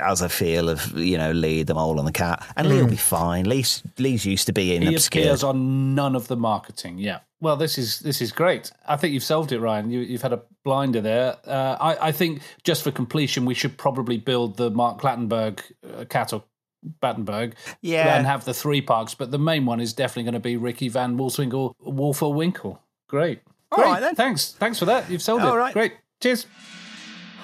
as 0.00 0.22
a 0.22 0.28
feel 0.28 0.68
of 0.68 0.96
you 0.96 1.18
know 1.18 1.32
Lee, 1.32 1.62
the 1.62 1.74
mole, 1.74 1.98
and 1.98 2.08
the 2.08 2.12
cat, 2.12 2.44
and 2.56 2.68
Lee 2.68 2.80
will 2.80 2.88
be 2.88 2.96
fine. 2.96 3.44
Lee's 3.44 3.82
Lee's 3.98 4.24
used 4.24 4.46
to 4.46 4.52
being 4.52 4.82
He 4.82 4.94
obscured. 4.94 5.26
appears 5.26 5.44
on 5.44 5.94
none 5.94 6.16
of 6.16 6.28
the 6.28 6.36
marketing. 6.36 6.98
Yeah. 6.98 7.20
Well, 7.42 7.56
this 7.56 7.78
is 7.78 8.00
this 8.00 8.20
is 8.20 8.32
great. 8.32 8.70
I 8.86 8.96
think 8.96 9.14
you've 9.14 9.22
solved 9.24 9.52
it, 9.52 9.60
Ryan. 9.60 9.90
You, 9.90 10.00
you've 10.00 10.20
had 10.22 10.34
a 10.34 10.42
blinder 10.62 11.00
there. 11.00 11.36
Uh, 11.46 11.76
I, 11.80 12.08
I 12.08 12.12
think 12.12 12.42
just 12.64 12.82
for 12.82 12.90
completion, 12.90 13.46
we 13.46 13.54
should 13.54 13.78
probably 13.78 14.18
build 14.18 14.58
the 14.58 14.70
Mark 14.70 15.00
Clattenburg 15.00 15.60
uh, 15.98 16.04
cat 16.04 16.34
or 16.34 16.42
Battenberg, 16.82 17.54
Yeah. 17.82 18.16
and 18.16 18.26
have 18.26 18.44
the 18.44 18.54
three 18.54 18.80
parks. 18.80 19.14
But 19.14 19.30
the 19.30 19.38
main 19.38 19.66
one 19.66 19.80
is 19.80 19.92
definitely 19.92 20.24
going 20.24 20.34
to 20.34 20.40
be 20.40 20.56
Ricky 20.56 20.88
Van 20.88 21.16
Wolfswinkel, 21.18 21.74
Wolf 21.80 22.22
or 22.22 22.32
Winkle. 22.34 22.80
Great. 23.08 23.40
All 23.72 23.78
Great. 23.78 23.86
right, 23.90 24.00
then. 24.00 24.14
Thanks. 24.14 24.52
Thanks 24.52 24.78
for 24.78 24.86
that. 24.86 25.10
You've 25.10 25.22
sold 25.22 25.42
All 25.42 25.54
it. 25.54 25.58
right. 25.58 25.72
Great. 25.72 25.94
Cheers. 26.20 26.46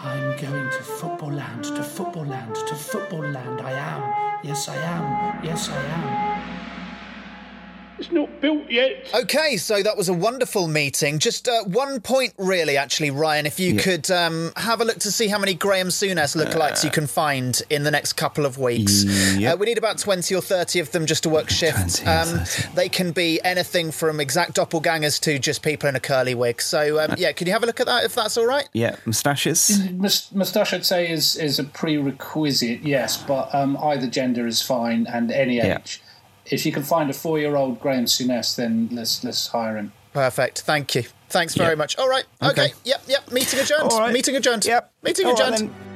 I'm 0.02 0.36
going 0.40 0.70
to 0.70 0.82
football 0.82 1.32
land, 1.32 1.64
to 1.64 1.82
football 1.82 2.24
land, 2.26 2.54
to 2.54 2.74
football 2.74 3.20
land. 3.20 3.60
I 3.60 3.72
am. 3.72 4.38
Yes, 4.44 4.68
I 4.68 4.76
am. 4.76 5.44
Yes, 5.44 5.68
I 5.68 5.76
am. 5.82 6.65
It's 7.98 8.12
not 8.12 8.42
built 8.42 8.70
yet. 8.70 9.08
Okay, 9.14 9.56
so 9.56 9.82
that 9.82 9.96
was 9.96 10.08
a 10.10 10.12
wonderful 10.12 10.68
meeting. 10.68 11.18
Just 11.18 11.48
uh, 11.48 11.64
one 11.64 12.00
point, 12.02 12.34
really, 12.36 12.76
actually, 12.76 13.10
Ryan. 13.10 13.46
If 13.46 13.58
you 13.58 13.74
Yeah. 13.74 13.80
could 13.82 14.10
um, 14.10 14.52
have 14.56 14.82
a 14.82 14.84
look 14.84 14.98
to 14.98 15.10
see 15.10 15.28
how 15.28 15.38
many 15.38 15.54
Graham 15.54 15.88
Souness 15.88 16.36
lookalikes 16.36 16.84
you 16.84 16.90
can 16.90 17.06
find 17.06 17.62
in 17.70 17.84
the 17.84 17.90
next 17.90 18.12
couple 18.12 18.44
of 18.44 18.58
weeks. 18.58 19.04
Yep. 19.38 19.54
Uh, 19.54 19.56
we 19.56 19.64
need 19.66 19.78
about 19.78 19.96
20 19.96 20.34
or 20.34 20.42
30 20.42 20.80
of 20.80 20.90
them 20.92 21.06
just 21.06 21.22
to 21.22 21.30
work 21.30 21.48
shift. 21.48 22.06
Um, 22.06 22.40
they 22.74 22.88
can 22.90 23.12
be 23.12 23.40
anything 23.44 23.90
from 23.92 24.20
exact 24.20 24.56
doppelgangers 24.56 25.18
to 25.22 25.38
just 25.38 25.62
people 25.62 25.88
in 25.88 25.96
a 25.96 26.00
curly 26.00 26.34
wig. 26.34 26.60
So, 26.60 27.02
um, 27.02 27.14
yeah, 27.16 27.32
can 27.32 27.46
you 27.46 27.52
have 27.54 27.62
a 27.62 27.66
look 27.66 27.80
at 27.80 27.86
that 27.86 28.04
if 28.04 28.14
that's 28.14 28.36
all 28.36 28.46
right? 28.46 28.68
yeah, 28.74 28.96
moustaches. 29.06 29.80
Moustache, 29.92 30.74
I'd 30.74 30.84
say, 30.84 31.10
is 31.10 31.34
is 31.36 31.58
a 31.58 31.64
prerequisite, 31.64 32.82
yes, 32.82 33.16
but 33.16 33.54
um, 33.54 33.76
either 33.78 34.06
gender 34.06 34.46
is 34.46 34.60
fine 34.62 35.06
and 35.06 35.30
any 35.30 35.56
Yeah. 35.56 35.78
Age. 36.46 36.52
If 36.52 36.66
you 36.66 36.72
can 36.72 36.82
find 36.82 37.10
a 37.10 37.12
four-year-old 37.12 37.80
Graham 37.80 38.04
Souness, 38.06 38.56
then 38.56 38.88
let's 38.92 39.22
let's 39.24 39.48
hire 39.48 39.76
him. 39.76 39.92
Perfect. 40.12 40.60
Thank 40.62 40.94
you. 40.94 41.04
Thanks 41.28 41.54
very 41.54 41.70
Yeah. 41.70 41.74
much. 41.74 41.96
All 41.98 42.08
right. 42.08 42.24
Okay. 42.42 42.50
Okay. 42.66 42.74
Yep. 42.84 43.02
Yep. 43.08 43.32
Meeting 43.32 43.60
adjourned. 43.60 43.90
All 43.92 44.00
right. 44.00 44.12
Meeting 44.12 44.36
adjourned. 44.36 44.64
Yep. 44.64 44.90
Meeting 45.02 45.26
All 45.26 45.34
right, 45.34 45.40
adjourned. 45.52 45.70
then. 45.70 45.95